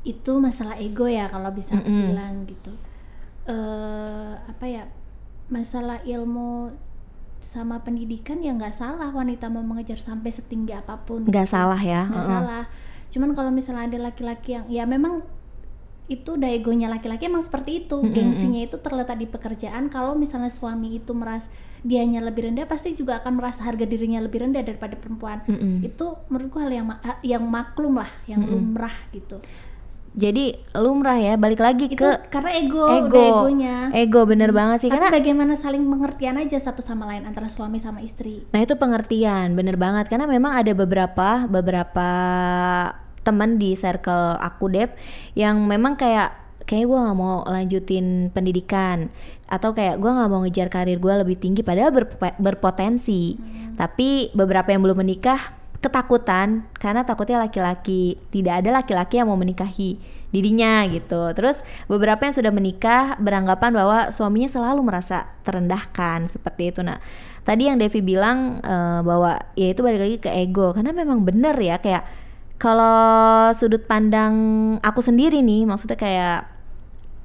Itu 0.05 0.37
masalah 0.37 0.77
ego 0.77 1.09
ya 1.09 1.33
kalau 1.33 1.49
bisa 1.57 1.77
mm 1.77 1.81
-hmm. 1.81 2.03
bilang 2.13 2.35
gitu. 2.45 2.73
Uh, 3.49 4.37
apa 4.45 4.65
ya? 4.69 4.85
Masalah 5.49 6.05
ilmu 6.05 6.77
sama 7.41 7.81
pendidikan 7.83 8.39
ya 8.45 8.53
nggak 8.55 8.77
salah 8.77 9.11
wanita 9.11 9.49
mau 9.49 9.65
mengejar 9.65 9.99
sampai 9.99 10.31
setinggi 10.31 10.77
apa 10.77 11.01
pun 11.03 11.27
nggak 11.27 11.47
gitu. 11.49 11.55
salah 11.57 11.81
ya 11.81 12.07
nggak 12.07 12.21
uh 12.21 12.27
-uh. 12.27 12.33
salah 12.39 12.65
cuman 13.11 13.31
kalau 13.35 13.51
misalnya 13.51 13.91
ada 13.91 13.99
laki-laki 14.13 14.55
yang 14.55 14.65
ya 14.71 14.85
memang 14.87 15.27
itu 16.11 16.35
udah 16.35 16.51
egonya 16.51 16.91
laki-laki 16.91 17.31
emang 17.31 17.43
seperti 17.43 17.87
itu 17.87 17.97
mm 17.99 18.03
-hmm. 18.03 18.15
gengsinya 18.15 18.61
itu 18.67 18.77
terletak 18.83 19.15
di 19.15 19.31
pekerjaan 19.31 19.87
kalau 19.87 20.19
misalnya 20.19 20.51
suami 20.51 20.99
itu 20.99 21.15
meras 21.15 21.47
dianya 21.87 22.19
lebih 22.19 22.51
rendah 22.51 22.67
pasti 22.67 22.99
juga 22.99 23.23
akan 23.23 23.39
merasa 23.39 23.63
harga 23.63 23.87
dirinya 23.87 24.19
lebih 24.19 24.43
rendah 24.43 24.61
daripada 24.67 24.99
perempuan 24.99 25.47
mm 25.47 25.55
-hmm. 25.55 25.75
itu 25.87 26.07
menurutku 26.27 26.59
hal 26.59 26.71
yang 26.71 26.87
yang 27.23 27.45
maklum 27.47 28.03
lah 28.03 28.11
yang 28.27 28.43
mm 28.43 28.51
-hmm. 28.51 28.59
lumrah 28.59 28.97
gitu 29.15 29.39
jadi 30.11 30.59
lumrah 30.75 31.15
ya 31.23 31.39
balik 31.39 31.63
lagi 31.63 31.87
itu 31.87 32.03
ke 32.03 32.11
karena 32.35 32.51
ego 32.59 32.83
ego. 32.91 33.47
egonya. 33.47 33.95
Ego 33.95 34.27
bener 34.27 34.51
hmm. 34.51 34.59
banget 34.59 34.79
sih 34.83 34.89
tapi 34.91 34.99
karena 34.99 35.15
bagaimana 35.15 35.53
saling 35.55 35.87
pengertian 35.87 36.35
aja 36.35 36.59
satu 36.59 36.83
sama 36.83 37.07
lain 37.07 37.23
antara 37.31 37.47
suami 37.47 37.79
sama 37.79 38.03
istri? 38.03 38.43
Nah 38.51 38.59
itu 38.59 38.75
pengertian 38.75 39.55
bener 39.55 39.79
banget. 39.79 40.11
Karena 40.11 40.27
memang 40.27 40.59
ada 40.59 40.75
beberapa 40.75 41.47
beberapa 41.47 42.11
teman 43.23 43.63
di 43.63 43.79
circle 43.79 44.35
aku 44.43 44.67
Dep 44.75 44.99
yang 45.39 45.63
memang 45.71 45.95
kayak 45.95 46.35
kayak 46.67 46.91
gue 46.91 46.99
nggak 46.99 47.19
mau 47.19 47.47
lanjutin 47.47 48.35
pendidikan. 48.35 49.15
Atau 49.47 49.79
kayak 49.79 50.03
gue 50.03 50.11
nggak 50.11 50.31
mau 50.31 50.43
ngejar 50.43 50.75
karir 50.75 50.99
gue 50.99 51.15
lebih 51.23 51.39
tinggi 51.39 51.63
padahal 51.63 51.95
berpotensi. 52.39 53.39
Hmm. 53.39 53.59
tapi 53.81 54.29
beberapa 54.37 54.69
yang 54.75 54.85
belum 54.85 55.01
menikah 55.01 55.60
ketakutan 55.81 56.69
karena 56.77 57.09
takutnya 57.09 57.41
laki-laki 57.41 58.21
tidak 58.29 58.61
ada 58.61 58.81
laki-laki 58.81 59.17
yang 59.17 59.33
mau 59.33 59.41
menikahi 59.41 59.97
dirinya 60.31 60.87
gitu. 60.87 61.33
Terus 61.35 61.65
beberapa 61.91 62.23
yang 62.29 62.35
sudah 62.37 62.53
menikah 62.55 63.17
beranggapan 63.19 63.73
bahwa 63.75 63.99
suaminya 64.15 64.47
selalu 64.47 64.85
merasa 64.85 65.27
terendahkan 65.43 66.31
seperti 66.31 66.71
itu. 66.71 66.81
Nah, 66.85 67.03
tadi 67.43 67.67
yang 67.67 67.81
Devi 67.81 68.05
bilang 68.05 68.61
uh, 68.63 69.01
bahwa 69.03 69.41
ya 69.57 69.73
itu 69.73 69.81
balik 69.81 70.01
lagi 70.01 70.17
ke 70.21 70.31
ego 70.31 70.71
karena 70.77 70.93
memang 70.93 71.25
benar 71.25 71.57
ya 71.59 71.81
kayak 71.81 72.05
kalau 72.61 73.49
sudut 73.57 73.89
pandang 73.89 74.35
aku 74.85 75.01
sendiri 75.01 75.41
nih 75.41 75.65
maksudnya 75.65 75.97
kayak 75.97 76.41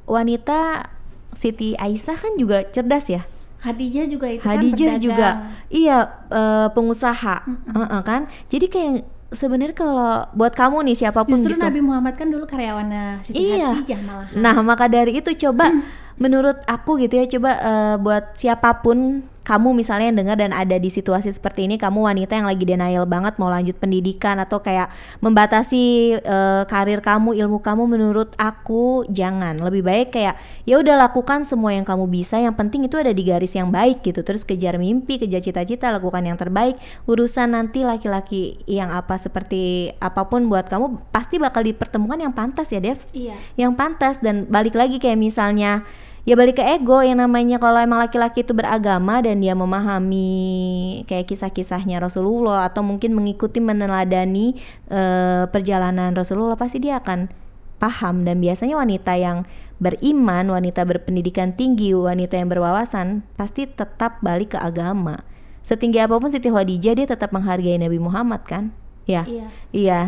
wanita 0.07 0.89
Siti 1.35 1.75
Aisyah 1.75 2.15
kan 2.15 2.33
juga 2.39 2.63
cerdas 2.71 3.11
ya 3.11 3.27
Hadijah 3.65 4.05
juga 4.05 4.27
itu 4.29 4.45
Hadijah 4.45 4.95
kan 4.95 5.01
juga 5.01 5.29
iya 5.73 5.97
uh, 6.29 6.67
pengusaha 6.69 7.41
mm 7.45 7.55
-hmm. 7.65 7.75
uh 7.75 7.85
-uh, 7.89 8.01
kan 8.05 8.21
jadi 8.45 8.65
kayak 8.69 8.93
sebenarnya 9.33 9.75
kalau 9.75 10.29
buat 10.37 10.53
kamu 10.53 10.85
nih 10.91 10.95
siapa 10.95 11.25
pun 11.25 11.35
Justru 11.35 11.57
gitu 11.57 11.65
Nabi 11.65 11.81
Muhammad 11.81 12.13
kan 12.15 12.29
dulu 12.29 12.45
karyawannya 12.45 13.25
Siti 13.25 13.57
iya. 13.57 13.73
Hadijah 13.73 13.99
malah 14.05 14.27
nah 14.37 14.55
maka 14.61 14.85
dari 14.85 15.17
itu 15.17 15.33
coba 15.49 15.73
mm. 15.73 15.81
menurut 16.21 16.61
aku 16.69 17.01
gitu 17.01 17.17
ya 17.17 17.25
coba 17.25 17.51
uh, 17.59 17.95
buat 17.97 18.37
siapa 18.37 18.85
pun 18.85 19.25
kamu 19.45 19.77
misalnya 19.77 20.09
yang 20.09 20.17
dengar 20.25 20.37
dan 20.41 20.51
ada 20.51 20.75
di 20.81 20.89
situasi 20.89 21.29
seperti 21.29 21.69
ini 21.69 21.77
kamu 21.77 22.01
wanita 22.01 22.33
yang 22.33 22.49
lagi 22.49 22.65
denial 22.65 23.05
banget 23.05 23.37
mau 23.37 23.53
lanjut 23.53 23.77
pendidikan 23.77 24.41
atau 24.41 24.57
kayak 24.65 24.89
membatasi 25.21 26.17
uh, 26.25 26.65
karir 26.65 26.99
kamu 27.05 27.37
ilmu 27.37 27.61
kamu 27.61 27.85
menurut 27.85 28.33
aku 28.41 29.05
jangan. 29.13 29.61
Lebih 29.61 29.85
baik 29.85 30.07
kayak 30.17 30.41
ya 30.65 30.81
udah 30.81 30.97
lakukan 30.97 31.45
semua 31.45 31.77
yang 31.77 31.85
kamu 31.85 32.09
bisa 32.09 32.41
yang 32.41 32.57
penting 32.57 32.89
itu 32.89 32.97
ada 32.97 33.13
di 33.13 33.21
garis 33.21 33.53
yang 33.53 33.69
baik 33.69 34.01
gitu. 34.01 34.25
Terus 34.25 34.41
kejar 34.41 34.81
mimpi 34.81 35.21
kejar 35.21 35.45
cita-cita 35.45 35.93
lakukan 35.93 36.25
yang 36.25 36.41
terbaik. 36.41 36.81
Urusan 37.05 37.53
nanti 37.53 37.85
laki-laki 37.85 38.57
yang 38.65 38.89
apa 38.89 39.21
seperti 39.21 39.93
apa 40.01 40.25
pun 40.25 40.49
buat 40.49 40.65
kamu 40.65 41.13
pasti 41.13 41.37
bakal 41.37 41.61
dipertemukan 41.61 42.17
yang 42.17 42.33
pantas 42.33 42.73
ya 42.73 42.81
Dev. 42.81 42.97
Iya. 43.13 43.37
Yang 43.53 43.71
pantas. 43.77 44.17
Dan 44.25 44.49
balik 44.49 44.73
lagi 44.73 44.97
kayak 44.97 45.21
misalnya 45.21 45.85
ya 46.25 46.33
balik 46.33 46.57
ke 46.57 46.63
ego 46.65 47.05
yang 47.05 47.21
namanya 47.21 47.61
kalau 47.61 47.77
emang 47.77 48.01
laki-laki 48.01 48.41
itu 48.41 48.57
beragama 48.57 49.21
dan 49.21 49.37
dia 49.37 49.53
memahami 49.53 51.05
kayak 51.05 51.29
kisah-kisahnya 51.29 52.01
Rasulullah 52.01 52.65
atau 52.65 52.81
mungkin 52.81 53.13
mengikuti 53.13 53.61
meneladani 53.61 54.57
uh, 54.89 55.45
perjalanan 55.53 56.17
Rasulullah 56.17 56.57
pasti 56.57 56.81
dia 56.81 56.97
akan 56.97 57.29
paham 57.77 58.25
dan 58.25 58.41
biasanya 58.41 58.75
wanita 58.81 59.13
yang 59.19 59.45
beriman, 59.77 60.47
wanita 60.49 60.87
berpendidikan 60.87 61.53
tinggi, 61.53 61.91
wanita 61.91 62.39
yang 62.39 62.49
berwawasan 62.49 63.27
pasti 63.35 63.69
tetap 63.69 64.23
balik 64.25 64.55
ke 64.55 64.59
agama. 64.59 65.21
Setinggi 65.65 65.97
apa 65.97 66.17
pun 66.21 66.29
Siti 66.29 66.47
Khadijah 66.49 66.93
dia 66.93 67.07
tetap 67.09 67.33
menghargai 67.33 67.81
Nabi 67.81 67.97
Muhammad 67.97 68.45
kan? 68.45 68.71
Ya. 69.05 69.21
Iya. 69.25 69.47
Iya. 69.69 69.99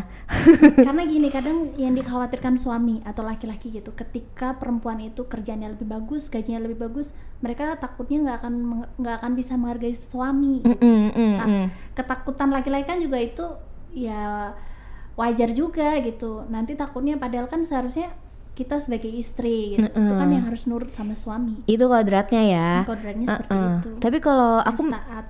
Karena 0.89 1.05
gini, 1.05 1.29
kadang 1.29 1.77
yang 1.77 1.93
dikhawatirkan 1.93 2.57
suami 2.57 3.05
atau 3.05 3.21
laki-laki 3.21 3.69
gitu, 3.69 3.93
ketika 3.93 4.57
perempuan 4.57 4.97
itu 4.99 5.29
kerjanya 5.29 5.69
lebih 5.69 5.85
bagus, 5.85 6.33
gajinya 6.33 6.65
lebih 6.65 6.89
bagus, 6.89 7.13
mereka 7.39 7.77
takutnya 7.77 8.25
nggak 8.25 8.37
akan 8.41 8.53
nggak 8.97 9.15
akan 9.21 9.31
bisa 9.37 9.53
menghargai 9.53 9.93
suami. 9.93 10.65
Gitu. 10.65 10.81
Mm, 10.81 11.09
mm, 11.13 11.35
mm, 11.37 11.65
Ketakutan 11.93 12.49
laki-laki 12.49 12.85
kan 12.89 12.97
juga 12.97 13.17
itu 13.21 13.45
ya 13.93 14.53
wajar 15.13 15.53
juga 15.53 15.97
gitu. 16.01 16.45
Nanti 16.49 16.73
takutnya 16.73 17.21
padahal 17.21 17.45
kan 17.45 17.61
seharusnya 17.61 18.13
kita 18.57 18.81
sebagai 18.81 19.13
istri 19.13 19.77
gitu. 19.77 19.85
Mm 19.85 19.93
-hmm. 19.93 20.01
itu 20.09 20.13
kan 20.17 20.29
yang 20.33 20.45
harus 20.49 20.63
nurut 20.65 20.89
sama 20.97 21.13
suami 21.13 21.61
itu 21.69 21.85
kodratnya 21.85 22.43
ya 22.49 22.71
kodratnya 22.89 23.25
seperti 23.29 23.53
uh 23.53 23.61
-uh. 23.61 23.77
itu 23.77 23.91
tapi 24.01 24.17
kalau 24.17 24.57
aku 24.65 24.81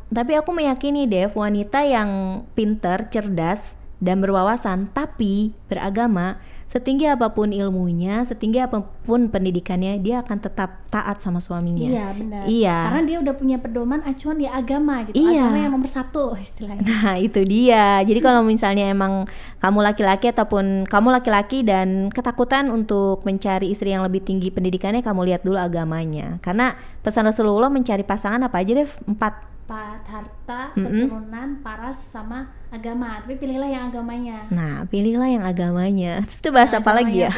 tapi 0.08 0.32
aku 0.40 0.50
meyakini 0.56 1.04
Dev 1.04 1.36
wanita 1.36 1.84
yang 1.84 2.42
pinter 2.56 3.12
cerdas 3.12 3.76
dan 4.00 4.24
berwawasan 4.24 4.88
tapi 4.96 5.52
beragama 5.68 6.40
setinggi 6.78 7.10
apa 7.10 7.34
pun 7.34 7.50
ilmunya, 7.50 8.22
setinggi 8.22 8.62
apa 8.62 8.86
pun 8.86 9.34
pendidikannya, 9.34 9.98
dia 9.98 10.22
akan 10.22 10.38
tetap 10.38 10.86
taat 10.94 11.18
sama 11.18 11.42
suaminya. 11.42 11.90
Iya 11.90 12.06
benar. 12.13 12.44
Iya. 12.46 12.78
Karena 12.86 13.04
dia 13.10 13.18
udah 13.26 13.34
punya 13.34 13.58
pedoman 13.58 14.06
acuan 14.06 14.38
ya 14.38 14.54
agama 14.54 15.02
gitu. 15.10 15.18
Iya. 15.18 15.50
Agama 15.50 15.58
yang 15.58 15.74
nomor 15.74 15.90
satu 15.90 16.24
istilahnya. 16.46 16.86
Nah 16.86 17.18
itu 17.18 17.42
dia. 17.42 18.06
Jadi 18.06 18.20
kalau 18.22 18.46
misalnya 18.46 18.94
emang 18.94 19.26
kamu 19.58 19.80
laki-laki 19.82 20.30
ataupun 20.30 20.86
kamu 20.86 21.08
laki-laki 21.18 21.66
dan 21.66 22.13
ketakutan 22.13 22.70
untuk 22.70 23.26
mencari 23.26 23.74
istri 23.74 23.90
yang 23.90 24.06
lebih 24.06 24.22
tinggi 24.22 24.54
pendidikannya, 24.54 25.02
kamu 25.02 25.34
lihat 25.34 25.42
dulu 25.42 25.58
agamanya. 25.58 26.38
Karena 26.46 26.78
pesan 27.02 27.26
Rasulullah 27.26 27.74
mencari 27.74 28.06
pasangan 28.06 28.46
apa 28.46 28.62
aja 28.62 28.78
deh 28.78 28.90
empat 29.10 29.57
dapat 29.68 30.00
harta, 30.08 30.72
mm 30.72 30.80
-hmm. 30.80 30.88
keturunan, 30.88 31.48
paras 31.60 32.00
sama 32.00 32.56
agama. 32.72 33.20
Tapi 33.20 33.36
pilihlah 33.36 33.68
yang 33.68 33.92
agamanya. 33.92 34.48
Nah, 34.48 34.88
pilihlah 34.88 35.28
yang 35.28 35.44
agamanya. 35.44 36.20
Terus 36.24 36.40
itu 36.40 36.50
bahas 36.56 36.72
nah, 36.72 36.80
apa 36.80 36.92
lagi 36.96 37.28
ya? 37.28 37.32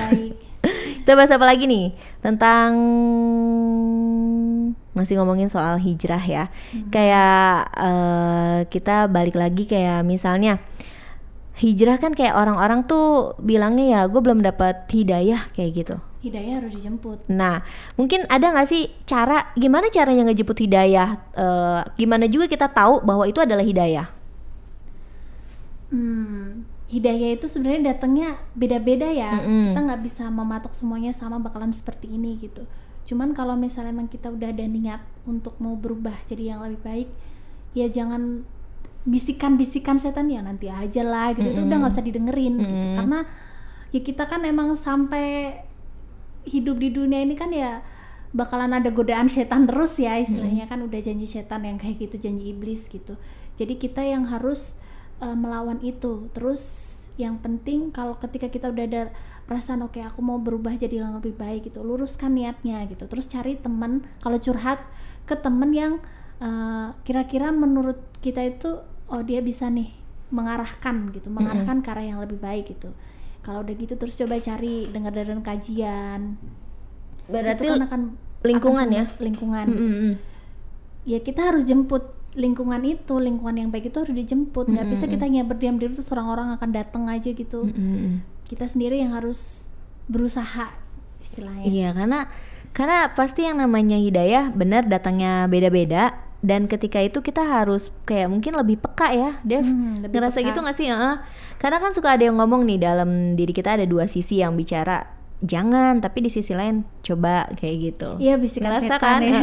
kita 1.02 1.18
bahas 1.18 1.34
apa 1.34 1.42
lagi 1.50 1.66
nih? 1.66 1.98
Tentang 2.22 2.70
masih 4.94 5.18
ngomongin 5.18 5.50
soal 5.50 5.82
hijrah 5.82 6.22
ya. 6.22 6.54
Hmm. 6.70 6.94
Kayak 6.94 7.66
uh, 7.74 8.58
kita 8.70 9.10
balik 9.10 9.34
lagi 9.34 9.66
kayak 9.66 10.06
misalnya 10.06 10.62
hijrah 11.58 11.98
kan 11.98 12.14
kayak 12.14 12.38
orang-orang 12.38 12.86
tuh 12.86 13.34
bilangnya 13.42 13.86
ya 13.90 14.02
gue 14.06 14.22
belum 14.22 14.46
dapat 14.46 14.86
hidayah 14.94 15.50
kayak 15.58 15.72
gitu 15.76 15.96
hidayah 16.20 16.60
harus 16.60 16.76
dijemput. 16.76 17.24
Nah, 17.32 17.64
mungkin 17.96 18.28
ada 18.28 18.52
nggak 18.52 18.68
sih 18.68 18.92
cara 19.08 19.56
gimana 19.56 19.88
caranya 19.88 20.28
ngejemput 20.28 20.60
hidayah? 20.60 21.16
Uh, 21.32 21.82
gimana 21.96 22.28
juga 22.28 22.52
kita 22.52 22.68
tahu 22.68 23.00
bahwa 23.04 23.24
itu 23.24 23.40
adalah 23.40 23.64
hidayah? 23.64 24.12
Hmm, 25.90 26.68
hidayah 26.92 27.40
itu 27.40 27.48
sebenarnya 27.48 27.96
datangnya 27.96 28.36
beda-beda 28.52 29.08
ya. 29.08 29.40
Mm 29.40 29.42
-hmm. 29.42 29.64
Kita 29.72 29.80
nggak 29.80 30.02
bisa 30.04 30.24
mematok 30.28 30.76
semuanya 30.76 31.16
sama 31.16 31.40
bakalan 31.40 31.72
seperti 31.72 32.12
ini 32.12 32.36
gitu. 32.44 32.68
Cuman 33.08 33.32
kalau 33.32 33.56
misalnya 33.56 33.96
emang 33.96 34.12
kita 34.12 34.28
udah 34.28 34.52
ada 34.52 34.66
niat 34.68 35.02
untuk 35.24 35.56
mau 35.64 35.80
berubah 35.80 36.14
jadi 36.28 36.54
yang 36.54 36.68
lebih 36.68 36.84
baik, 36.84 37.10
ya 37.74 37.88
jangan 37.88 38.44
bisikan-bisikan 39.08 39.96
setan 39.96 40.28
ya 40.28 40.44
nanti 40.44 40.68
aja 40.68 41.00
lah 41.08 41.32
gitu. 41.32 41.48
Mm 41.48 41.56
-hmm. 41.56 41.64
Itu 41.64 41.68
udah 41.72 41.78
nggak 41.80 41.94
usah 41.96 42.06
didengerin 42.06 42.54
mm 42.54 42.60
-hmm. 42.60 42.68
gitu. 42.68 42.88
Karena 43.00 43.20
ya 43.96 44.02
kita 44.04 44.24
kan 44.28 44.44
emang 44.44 44.76
sampai 44.76 45.26
hidup 46.48 46.80
di 46.80 46.90
dunia 46.94 47.24
ini 47.24 47.36
kan 47.36 47.52
ya 47.52 47.84
bakalan 48.30 48.78
ada 48.78 48.94
godaan 48.94 49.28
setan 49.28 49.66
terus 49.66 49.98
ya 49.98 50.22
istilahnya. 50.22 50.70
Hmm. 50.70 50.72
kan 50.72 50.80
udah 50.86 51.00
janji 51.02 51.26
setan 51.26 51.66
yang 51.66 51.82
kayak 51.82 51.98
gitu 51.98 52.30
janji 52.30 52.54
iblis 52.54 52.86
gitu. 52.88 53.18
Jadi 53.58 53.76
kita 53.76 54.06
yang 54.06 54.30
harus 54.30 54.78
uh, 55.20 55.34
melawan 55.34 55.82
itu. 55.82 56.30
Terus 56.32 56.96
yang 57.20 57.42
penting 57.42 57.92
kalau 57.92 58.16
ketika 58.16 58.48
kita 58.48 58.72
udah 58.72 58.86
ada 58.86 59.04
perasaan 59.50 59.82
oke 59.84 59.98
okay, 59.98 60.06
aku 60.06 60.22
mau 60.22 60.38
berubah 60.40 60.72
jadi 60.78 61.04
yang 61.04 61.18
lebih 61.20 61.36
baik 61.36 61.74
gitu 61.74 61.82
luruskan 61.82 62.38
niatnya 62.38 62.86
gitu. 62.88 63.10
Terus 63.10 63.26
cari 63.26 63.58
teman 63.58 64.06
kalau 64.22 64.38
curhat 64.38 64.80
ke 65.26 65.34
temen 65.34 65.74
yang 65.74 65.94
uh, 66.40 66.96
kira-kira 67.04 67.50
menurut 67.50 68.00
kita 68.22 68.46
itu 68.46 68.82
oh 69.10 69.22
dia 69.26 69.42
bisa 69.42 69.68
nih 69.68 69.94
mengarahkan 70.30 71.10
gitu 71.14 71.28
mengarahkan 71.34 71.82
mm 71.82 71.82
-hmm. 71.82 71.86
ke 71.86 71.94
arah 71.94 72.06
yang 72.06 72.20
lebih 72.22 72.38
baik 72.38 72.78
gitu 72.78 72.94
kalau 73.42 73.64
udah 73.64 73.76
gitu 73.76 73.94
terus 73.96 74.20
coba 74.20 74.38
cari 74.40 74.86
dengar 74.90 75.16
dari 75.16 75.32
kajian. 75.40 76.36
Berarti 77.30 77.66
itu 77.66 77.74
kan 77.74 77.84
akan 77.88 78.02
lingkungan 78.44 78.88
akan 78.88 78.98
ya? 78.98 79.06
lingkungan. 79.20 79.68
Mm 79.68 79.78
-hmm. 79.78 80.14
ya 81.08 81.20
kita 81.24 81.42
harus 81.54 81.64
jemput 81.64 82.16
lingkungan 82.38 82.82
itu 82.86 83.18
lingkungan 83.18 83.56
yang 83.58 83.70
baik 83.72 83.90
itu 83.90 83.98
harus 84.00 84.16
dijemput. 84.16 84.70
Nggak 84.70 84.86
mm 84.86 84.92
-hmm. 84.92 85.02
bisa 85.02 85.12
kita 85.12 85.24
hanya 85.26 85.44
berdiam 85.48 85.76
diri 85.80 85.96
terus 85.96 86.12
orang-orang 86.12 86.56
akan 86.60 86.70
datang 86.70 87.04
aja 87.08 87.32
gitu. 87.32 87.68
Mm 87.68 87.74
-hmm. 87.74 88.14
kita 88.50 88.66
sendiri 88.66 89.00
yang 89.00 89.16
harus 89.16 89.70
berusaha 90.10 90.74
istilahnya. 91.22 91.66
Iya 91.66 91.90
karena 91.94 92.20
karena 92.74 93.14
pasti 93.18 93.46
yang 93.46 93.58
namanya 93.58 93.98
hidayah 93.98 94.54
benar 94.54 94.86
datangnya 94.86 95.50
beda-beda 95.50 96.29
dan 96.40 96.72
ketika 96.72 97.04
itu 97.04 97.20
kita 97.20 97.44
harus 97.44 97.92
kayak 98.08 98.32
mungkin 98.32 98.56
lebih 98.56 98.80
peka 98.80 99.12
ya 99.12 99.32
Dev. 99.44 99.64
Hmm, 99.64 100.00
lebih 100.00 100.24
ngerasa 100.24 100.40
peka. 100.40 100.48
gitu 100.48 100.60
gak 100.64 100.78
sih? 100.80 100.88
Uh, 100.88 101.20
karena 101.60 101.78
kan 101.84 101.92
suka 101.92 102.16
ada 102.16 102.24
yang 102.24 102.40
ngomong 102.40 102.64
nih 102.64 102.80
dalam 102.80 103.36
diri 103.36 103.52
kita 103.52 103.76
ada 103.76 103.84
dua 103.84 104.08
sisi 104.08 104.40
yang 104.40 104.56
bicara. 104.56 105.20
Jangan 105.40 106.00
tapi 106.04 106.28
di 106.28 106.32
sisi 106.32 106.56
lain 106.56 106.88
coba 107.04 107.48
kayak 107.60 107.76
gitu. 107.80 108.10
Iya 108.24 108.40
bisikan 108.40 108.76
ngerasa 108.76 108.88
setan 108.88 109.00
kan? 109.00 109.22
ya. 109.24 109.40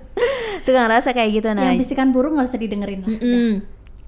Suka 0.66 0.78
ngerasa 0.86 1.08
kayak 1.14 1.30
gitu 1.42 1.48
nah 1.54 1.74
yang 1.74 1.78
bisikan 1.82 2.10
burung 2.14 2.38
nggak 2.38 2.48
usah 2.50 2.60
didengerin 2.62 3.00
lah. 3.02 3.10
Mm 3.10 3.18
-mm. 3.18 3.50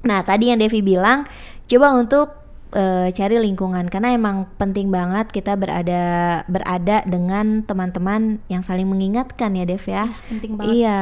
nah 0.00 0.24
tadi 0.24 0.48
yang 0.48 0.58
Devi 0.58 0.80
bilang 0.80 1.28
coba 1.66 1.92
untuk 1.98 2.39
uh, 2.74 3.08
cari 3.10 3.36
lingkungan 3.38 3.86
karena 3.90 4.14
emang 4.14 4.46
penting 4.58 4.90
banget 4.90 5.30
kita 5.30 5.54
berada 5.58 6.02
berada 6.46 7.02
dengan 7.06 7.62
teman-teman 7.66 8.42
yang 8.46 8.62
saling 8.62 8.86
mengingatkan 8.86 9.54
ya 9.54 9.64
Dev 9.66 9.84
ya. 9.86 10.06
Iya, 10.06 10.06
penting 10.30 10.52
banget. 10.56 10.74
Iya, 10.74 11.00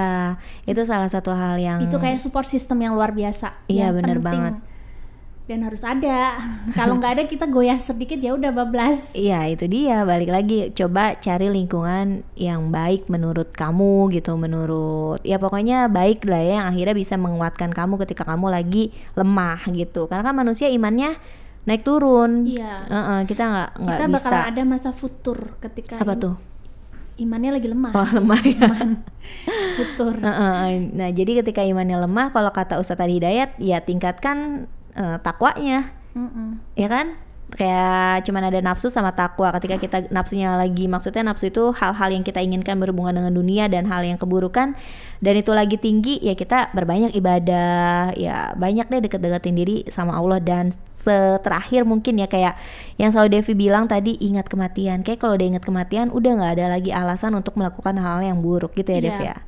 itu 0.68 0.82
salah 0.84 1.08
satu 1.08 1.32
hal 1.32 1.60
yang 1.60 1.78
itu 1.84 1.96
kayak 1.96 2.20
support 2.20 2.48
system 2.48 2.80
yang 2.84 2.96
luar 2.96 3.12
biasa. 3.12 3.68
Iya 3.68 3.92
benar 3.92 4.18
banget. 4.20 4.54
dan 5.48 5.64
harus 5.64 5.80
ada. 5.80 6.36
Kalau 6.76 7.00
nggak 7.00 7.12
ada 7.16 7.24
kita 7.24 7.48
goyah 7.48 7.80
sedikit 7.80 8.20
ya 8.20 8.36
udah 8.36 8.52
bablas. 8.52 9.16
Iya 9.16 9.48
itu 9.48 9.64
dia 9.64 10.04
balik 10.04 10.28
lagi 10.28 10.68
coba 10.76 11.16
cari 11.16 11.48
lingkungan 11.48 12.20
yang 12.36 12.68
baik 12.68 13.08
menurut 13.08 13.56
kamu 13.56 14.12
gitu 14.12 14.36
menurut 14.36 15.24
ya 15.24 15.40
pokoknya 15.40 15.88
baik 15.88 16.28
lah 16.28 16.44
ya 16.44 16.52
yang 16.60 16.68
akhirnya 16.68 16.92
bisa 16.92 17.16
menguatkan 17.16 17.72
kamu 17.72 17.96
ketika 18.04 18.28
kamu 18.28 18.52
lagi 18.52 18.92
lemah 19.16 19.64
gitu 19.72 20.04
karena 20.04 20.20
kan 20.20 20.36
manusia 20.36 20.68
imannya 20.68 21.16
naik 21.68 21.84
turun. 21.84 22.48
Iya. 22.48 22.88
Uh 22.88 22.96
-uh, 22.96 23.20
kita 23.28 23.42
nggak 23.44 23.70
nggak 23.76 23.96
bisa. 24.00 24.08
Kita 24.08 24.16
bakal 24.16 24.32
ada 24.48 24.62
masa 24.64 24.90
futur 24.96 25.38
ketika 25.60 26.00
apa 26.00 26.16
tuh? 26.16 26.34
Imannya 27.20 27.60
lagi 27.60 27.68
lemah. 27.68 27.92
Oh 27.92 28.08
lemah 28.16 28.40
ya. 28.40 28.56
Iman 28.64 28.90
futur. 29.76 30.16
Uh 30.16 30.30
-uh. 30.32 30.64
Nah 30.96 31.08
jadi 31.12 31.44
ketika 31.44 31.60
imannya 31.60 32.00
lemah, 32.08 32.32
kalau 32.32 32.48
kata 32.48 32.80
Ustadz 32.80 33.04
Hidayat 33.04 33.60
ya 33.60 33.84
tingkatkan 33.84 34.70
uh, 34.98 35.16
takwanya 35.22 35.94
mm 36.18 36.28
-mm. 36.28 36.48
ya 36.74 36.88
kan 36.90 37.06
kayak 37.54 38.28
cuman 38.28 38.52
ada 38.52 38.60
nafsu 38.60 38.92
sama 38.92 39.16
takwa. 39.16 39.48
Ketika 39.56 39.80
kita 39.80 39.98
nafsunya 40.12 40.52
lagi 40.58 40.84
maksudnya 40.84 41.24
nafsu 41.24 41.48
itu 41.48 41.72
hal-hal 41.72 42.12
yang 42.12 42.24
kita 42.26 42.44
inginkan 42.44 42.76
berhubungan 42.76 43.16
dengan 43.16 43.32
dunia 43.32 43.64
dan 43.72 43.88
hal 43.88 44.04
yang 44.04 44.20
keburukan 44.20 44.76
dan 45.18 45.34
itu 45.34 45.50
lagi 45.56 45.80
tinggi 45.80 46.20
ya 46.20 46.36
kita 46.36 46.70
berbanyak 46.76 47.16
ibadah 47.16 48.12
ya 48.14 48.52
banyak 48.54 48.86
deh 48.92 49.00
deket-deketin 49.08 49.54
diri 49.56 49.76
sama 49.88 50.18
Allah. 50.18 50.42
Dan 50.44 50.74
terakhir 51.40 51.88
mungkin 51.88 52.20
ya 52.20 52.28
kayak 52.28 52.60
yang 53.00 53.08
selalu 53.14 53.40
Devi 53.40 53.54
bilang 53.56 53.88
tadi 53.88 54.20
ingat 54.20 54.52
kematian. 54.52 55.00
Kayak 55.00 55.24
kalau 55.24 55.40
udah 55.40 55.48
ingat 55.56 55.64
kematian 55.64 56.12
udah 56.12 56.30
nggak 56.36 56.52
ada 56.60 56.66
lagi 56.76 56.90
alasan 56.92 57.32
untuk 57.32 57.56
melakukan 57.56 57.96
hal-hal 57.96 58.36
yang 58.36 58.38
buruk 58.44 58.76
gitu 58.76 58.92
ya 58.92 59.00
yeah. 59.00 59.06
Devi 59.08 59.24
ya 59.24 59.38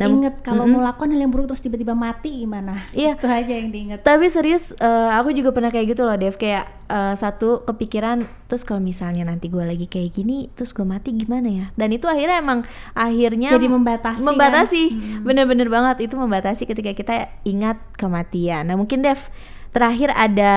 Nah, 0.00 0.08
inget 0.08 0.34
kalau 0.40 0.64
mm 0.64 0.72
-mm. 0.72 0.80
mau 0.80 0.88
lakukan 0.88 1.12
hal 1.12 1.20
yang 1.20 1.32
buruk 1.32 1.52
terus 1.52 1.60
tiba-tiba 1.60 1.92
mati 1.92 2.40
gimana? 2.40 2.72
Iya. 2.96 3.20
Itu 3.20 3.28
aja 3.28 3.52
yang 3.52 3.68
diinget. 3.68 4.00
Tapi 4.00 4.32
serius, 4.32 4.72
uh, 4.80 5.12
aku 5.20 5.36
juga 5.36 5.52
pernah 5.52 5.68
kayak 5.68 5.92
gitu 5.92 6.08
loh, 6.08 6.16
Dev. 6.16 6.40
Kayak 6.40 6.72
uh, 6.88 7.12
satu 7.20 7.68
kepikiran, 7.68 8.24
terus 8.48 8.64
kalau 8.64 8.80
misalnya 8.80 9.28
nanti 9.28 9.52
gue 9.52 9.60
lagi 9.60 9.84
kayak 9.84 10.16
gini, 10.16 10.48
terus 10.56 10.72
gue 10.72 10.88
mati 10.88 11.12
gimana 11.12 11.52
ya? 11.52 11.66
Dan 11.76 11.92
itu 11.92 12.08
akhirnya 12.08 12.40
emang 12.40 12.64
akhirnya 12.96 13.52
jadi 13.52 13.68
membatasi. 13.68 14.24
Membatasi, 14.24 14.84
kan? 14.88 15.20
bener-bener 15.28 15.68
hmm. 15.68 15.76
banget 15.76 15.96
itu 16.08 16.14
membatasi 16.16 16.64
ketika 16.64 16.96
kita 16.96 17.14
ingat 17.44 17.76
kematian. 18.00 18.72
Nah 18.72 18.80
mungkin 18.80 19.04
Dev 19.04 19.28
terakhir 19.70 20.10
ada 20.18 20.54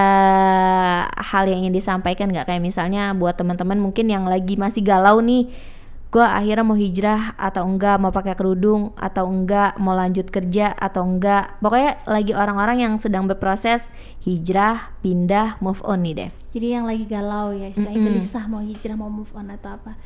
hal 1.21 1.45
yang 1.45 1.65
ingin 1.65 1.75
disampaikan 1.77 2.33
nggak 2.33 2.49
kayak 2.49 2.63
misalnya 2.65 3.13
buat 3.13 3.37
teman-teman 3.37 3.77
mungkin 3.77 4.09
yang 4.09 4.25
lagi 4.25 4.57
masih 4.57 4.81
galau 4.81 5.21
nih 5.21 5.53
gue 6.13 6.21
akhirnya 6.21 6.61
mau 6.61 6.77
hijrah 6.77 7.33
atau 7.41 7.65
enggak 7.65 7.97
mau 7.97 8.13
pakai 8.13 8.37
kerudung 8.37 8.93
atau 8.93 9.25
enggak 9.25 9.81
mau 9.81 9.97
lanjut 9.97 10.29
kerja 10.29 10.69
atau 10.69 11.01
enggak. 11.01 11.57
Pokoknya 11.57 12.05
lagi 12.05 12.37
orang-orang 12.37 12.85
yang 12.85 12.93
sedang 13.01 13.25
berproses 13.25 13.89
hijrah 14.21 14.93
pindah 15.01 15.57
move 15.57 15.81
on 15.81 16.05
nih 16.05 16.13
Dev. 16.13 16.33
Jadi 16.53 16.67
yang 16.69 16.85
lagi 16.85 17.09
galau 17.09 17.57
ya 17.57 17.73
istilahnya 17.73 17.97
mm 17.97 18.05
-hmm. 18.05 18.13
gelisah 18.21 18.45
mau 18.45 18.61
hijrah 18.61 18.93
mau 18.93 19.09
move 19.09 19.33
on 19.33 19.49
atau 19.49 19.73
apa. 19.73 19.97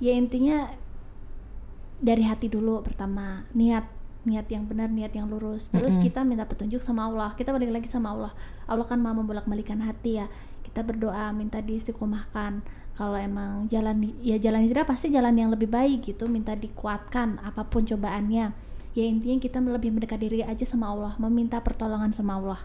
Ya 0.00 0.16
intinya 0.16 0.72
dari 2.00 2.24
hati 2.24 2.48
dulu 2.48 2.80
pertama 2.80 3.44
niat 3.52 3.84
niat 4.24 4.48
yang 4.48 4.64
benar 4.64 4.88
niat 4.88 5.12
yang 5.12 5.28
lurus. 5.28 5.68
Terus 5.68 6.00
mm 6.00 6.00
-hmm. 6.00 6.06
kita 6.08 6.20
minta 6.24 6.48
petunjuk 6.48 6.80
sama 6.80 7.04
Allah. 7.04 7.36
Kita 7.36 7.52
balik 7.52 7.68
lagi 7.68 7.92
sama 7.92 8.16
Allah. 8.16 8.32
Allah 8.64 8.88
kan 8.88 8.96
mau 8.96 9.12
membolak 9.12 9.44
balikan 9.44 9.84
hati 9.84 10.24
ya. 10.24 10.26
Kita 10.64 10.80
berdoa 10.80 11.36
minta 11.36 11.60
diistiqomahkan 11.60 12.83
kalau 12.94 13.18
emang 13.18 13.66
jalan 13.66 14.14
ya 14.22 14.38
jalan 14.38 14.70
hijrah 14.70 14.86
pasti 14.86 15.10
jalan 15.10 15.34
yang 15.34 15.50
lebih 15.50 15.66
baik 15.66 16.14
gitu 16.14 16.30
minta 16.30 16.54
dikuatkan 16.54 17.42
apa 17.42 17.66
pun 17.66 17.82
cobaannya. 17.82 18.54
Ya 18.94 19.04
intinya 19.10 19.42
kita 19.42 19.58
lebih 19.58 19.90
mendekat 19.90 20.22
diri 20.22 20.46
aja 20.46 20.62
sama 20.62 20.94
Allah 20.94 21.18
meminta 21.18 21.58
pertolongan 21.58 22.14
sama 22.14 22.38
Allah. 22.38 22.60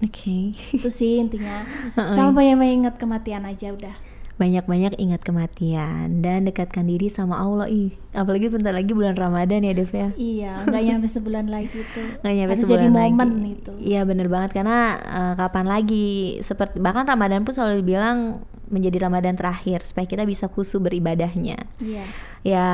Oke. 0.00 0.54
Okay. 0.54 0.78
itu 0.78 0.88
sih 0.88 1.20
intinya. 1.20 1.66
Sama 2.16 2.40
banyak 2.40 2.56
ingat 2.86 2.94
kematian 2.96 3.44
aja 3.44 3.76
udah. 3.76 3.92
Banyak-banyak 4.40 4.96
ingat 4.96 5.20
kematian 5.20 6.24
dan 6.24 6.48
dekatkan 6.48 6.88
diri 6.88 7.12
sama 7.12 7.36
Allah. 7.36 7.68
Ih 7.68 7.92
apalagi 8.16 8.48
bentar 8.48 8.72
lagi 8.72 8.96
bulan 8.96 9.12
Ramadan 9.12 9.60
ya 9.60 9.76
Dev 9.76 9.92
ya. 9.92 10.08
Iya 10.16 10.52
nggak 10.64 10.82
nyampe 10.88 11.08
sebulan 11.12 11.52
lagi 11.52 11.84
itu. 11.84 12.00
Nggak 12.24 12.34
nyampe 12.40 12.54
Harus 12.56 12.62
sebulan 12.64 12.80
jadi 12.80 12.88
momen 12.88 13.28
lagi. 13.28 13.52
itu. 13.52 13.72
Iya 13.84 14.00
bener 14.08 14.26
banget. 14.32 14.50
Karena 14.56 14.78
uh, 14.96 15.34
kapan 15.36 15.66
lagi? 15.68 16.40
Seperti 16.40 16.80
bahkan 16.80 17.04
Ramadan 17.04 17.44
pun 17.44 17.52
selalu 17.52 17.84
dibilang 17.84 18.40
menjadi 18.70 19.10
Ramadan 19.10 19.34
terakhir 19.34 19.82
supaya 19.82 20.06
kita 20.06 20.22
bisa 20.22 20.46
khusus 20.46 20.78
beribadahnya. 20.78 21.58
Iya. 21.82 22.04
Ya 22.46 22.66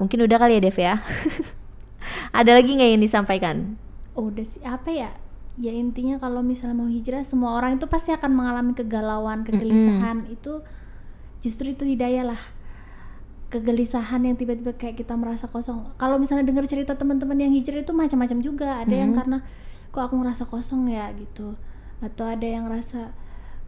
mungkin 0.00 0.24
udah 0.24 0.38
kali 0.40 0.58
ya 0.58 0.62
Dev 0.64 0.78
ya? 0.80 0.94
Ada 2.38 2.56
lagi 2.58 2.74
nggak 2.74 2.90
yang 2.96 3.02
disampaikan? 3.04 3.76
Oh, 4.16 4.32
udah 4.32 4.42
sih. 4.42 4.64
Apa 4.64 4.90
ya? 4.90 5.12
Ya 5.60 5.70
intinya 5.76 6.16
kalau 6.16 6.40
misalnya 6.40 6.80
mau 6.80 6.88
hijrah 6.88 7.22
semua 7.28 7.52
orang 7.52 7.76
itu 7.76 7.84
pasti 7.84 8.10
akan 8.10 8.32
mengalami 8.32 8.72
kegalauan 8.72 9.44
kegelisahan. 9.44 10.24
Mm 10.24 10.26
-hmm. 10.26 10.36
itu 10.40 10.52
justru 11.44 11.76
itu 11.76 11.84
hidayah 11.84 12.32
lah. 12.32 12.42
Kegelisahan 13.52 14.24
yang 14.24 14.40
tiba-tiba 14.40 14.72
kayak 14.72 14.96
kita 14.96 15.12
merasa 15.12 15.44
kosong. 15.44 15.92
Kalau 16.00 16.16
misalnya 16.16 16.48
dengar 16.48 16.64
cerita 16.64 16.96
teman-teman 16.96 17.36
yang 17.36 17.52
hijrah 17.52 17.84
itu 17.84 17.92
macam-macam 17.92 18.38
juga. 18.40 18.80
Ada 18.80 18.96
hmm. 18.96 19.02
yang 19.04 19.12
karena 19.12 19.38
kok 19.92 20.02
aku 20.08 20.14
ngerasa 20.16 20.48
kosong 20.48 20.88
ya? 20.88 21.12
gitu. 21.12 21.60
Atau 22.00 22.24
ada 22.24 22.48
yang 22.48 22.64
rasa 22.64 23.12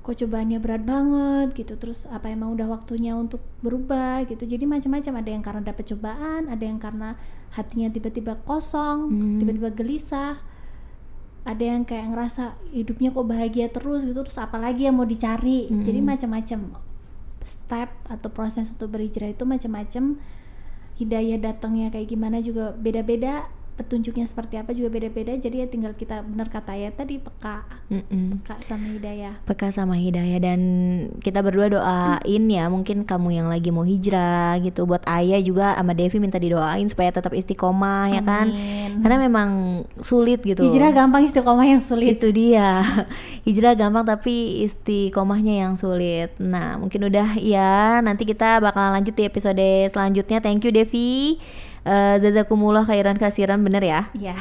kok 0.04 0.20
cobaannya 0.20 0.60
berat 0.60 0.84
banget 0.84 1.56
gitu 1.56 1.80
terus 1.80 2.04
apa 2.12 2.28
emang 2.28 2.52
udah 2.52 2.68
waktunya 2.68 3.16
untuk 3.16 3.40
berubah 3.64 4.28
gitu. 4.28 4.44
Jadi 4.44 4.68
macam-macam 4.68 5.24
ada 5.24 5.30
yang 5.32 5.40
karena 5.40 5.62
dapat 5.64 5.84
cobaan 5.88 6.52
ada 6.52 6.60
yang 6.60 6.76
karena 6.76 7.16
hatinya 7.56 7.88
tiba-tiba 7.88 8.36
kosong 8.44 9.08
hmm. 9.08 9.38
tiba-tiba 9.40 9.72
gelisah. 9.72 10.36
Ada 11.48 11.64
yang 11.64 11.88
kayak 11.88 12.12
ngerasa 12.12 12.56
hidupnya 12.76 13.16
kok 13.16 13.24
bahagia 13.24 13.68
terus 13.72 14.04
gitu 14.04 14.20
terus 14.20 14.36
apalagi 14.36 14.84
yang 14.84 15.00
mau 15.00 15.08
dicari. 15.08 15.72
Hmm. 15.72 15.80
jadi 15.80 16.04
macam-macam 16.04 16.76
step 17.44 17.88
atau 18.04 18.28
proses 18.28 18.76
untuk 18.76 18.92
berhijrah 18.92 19.32
itu 19.32 19.48
macam-macam. 19.48 20.20
Hidayah 21.00 21.40
datangnya 21.40 21.88
kayak 21.88 22.12
gimana 22.12 22.44
juga 22.44 22.76
beda-beda 22.76 23.48
petunjuknya 23.74 24.22
seperti 24.30 24.54
apa 24.54 24.70
juga 24.70 24.94
beda-beda 24.94 25.34
jadi 25.34 25.62
ya 25.62 25.66
tinggal 25.66 25.98
kita 25.98 26.22
benar 26.22 26.46
kata 26.46 26.78
ya 26.78 26.94
tadi 26.94 27.18
peka. 27.18 27.66
Mm-mm. 27.90 28.40
peka 28.42 28.62
sama 28.62 28.86
hidayah. 28.94 29.34
Peka 29.42 29.68
sama 29.74 29.94
hidayah 29.98 30.38
dan 30.38 30.60
kita 31.18 31.42
berdua 31.42 31.66
doain 31.68 32.44
ya 32.46 32.70
mungkin 32.70 33.02
kamu 33.02 33.28
yang 33.34 33.48
lagi 33.50 33.74
mau 33.74 33.82
hijrah 33.82 34.62
gitu. 34.62 34.86
Buat 34.86 35.02
ayah 35.10 35.42
juga 35.42 35.74
sama 35.74 35.92
Devi 35.92 36.22
minta 36.22 36.38
didoain 36.38 36.86
supaya 36.86 37.10
tetap 37.10 37.34
istiqomah 37.34 38.08
Amin. 38.08 38.14
ya 38.14 38.22
kan? 38.22 38.46
Karena 39.02 39.16
memang 39.26 39.50
sulit 39.98 40.40
gitu. 40.46 40.62
Hijrah 40.62 40.94
gampang 40.94 41.26
istiqomah 41.26 41.66
yang 41.66 41.82
sulit. 41.82 42.22
Itu 42.22 42.30
dia. 42.30 42.86
Hijrah 43.46 43.74
gampang 43.74 44.06
tapi 44.06 44.62
istiqomahnya 44.62 45.66
yang 45.66 45.74
sulit. 45.74 46.30
Nah 46.38 46.78
mungkin 46.78 47.10
udah 47.10 47.36
ya. 47.42 47.98
Nanti 48.06 48.22
kita 48.22 48.62
bakalan 48.62 49.02
lanjut 49.02 49.18
di 49.18 49.26
episode 49.26 49.90
selanjutnya. 49.90 50.38
Thank 50.38 50.62
you 50.62 50.70
Devi 50.70 51.42
Uh, 51.84 52.16
Zazakumullah 52.16 52.88
khairan 52.88 53.20
kasiran 53.20 53.60
bener 53.60 53.84
ya? 53.84 54.00
Iya. 54.16 54.34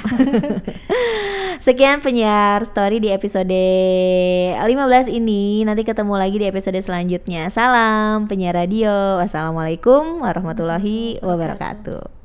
Sekian 1.65 1.99
penyiar 1.99 2.63
story 2.63 3.03
di 3.03 3.11
episode 3.11 3.51
15 3.51 4.63
ini. 5.11 5.67
Nanti 5.67 5.83
ketemu 5.83 6.15
lagi 6.15 6.39
di 6.39 6.47
episode 6.47 6.79
selanjutnya. 6.79 7.51
Salam 7.51 8.31
penyiar 8.31 8.55
radio. 8.55 9.19
Wassalamualaikum 9.19 10.23
warahmatullahi 10.23 11.19
wabarakatuh. 11.19 12.22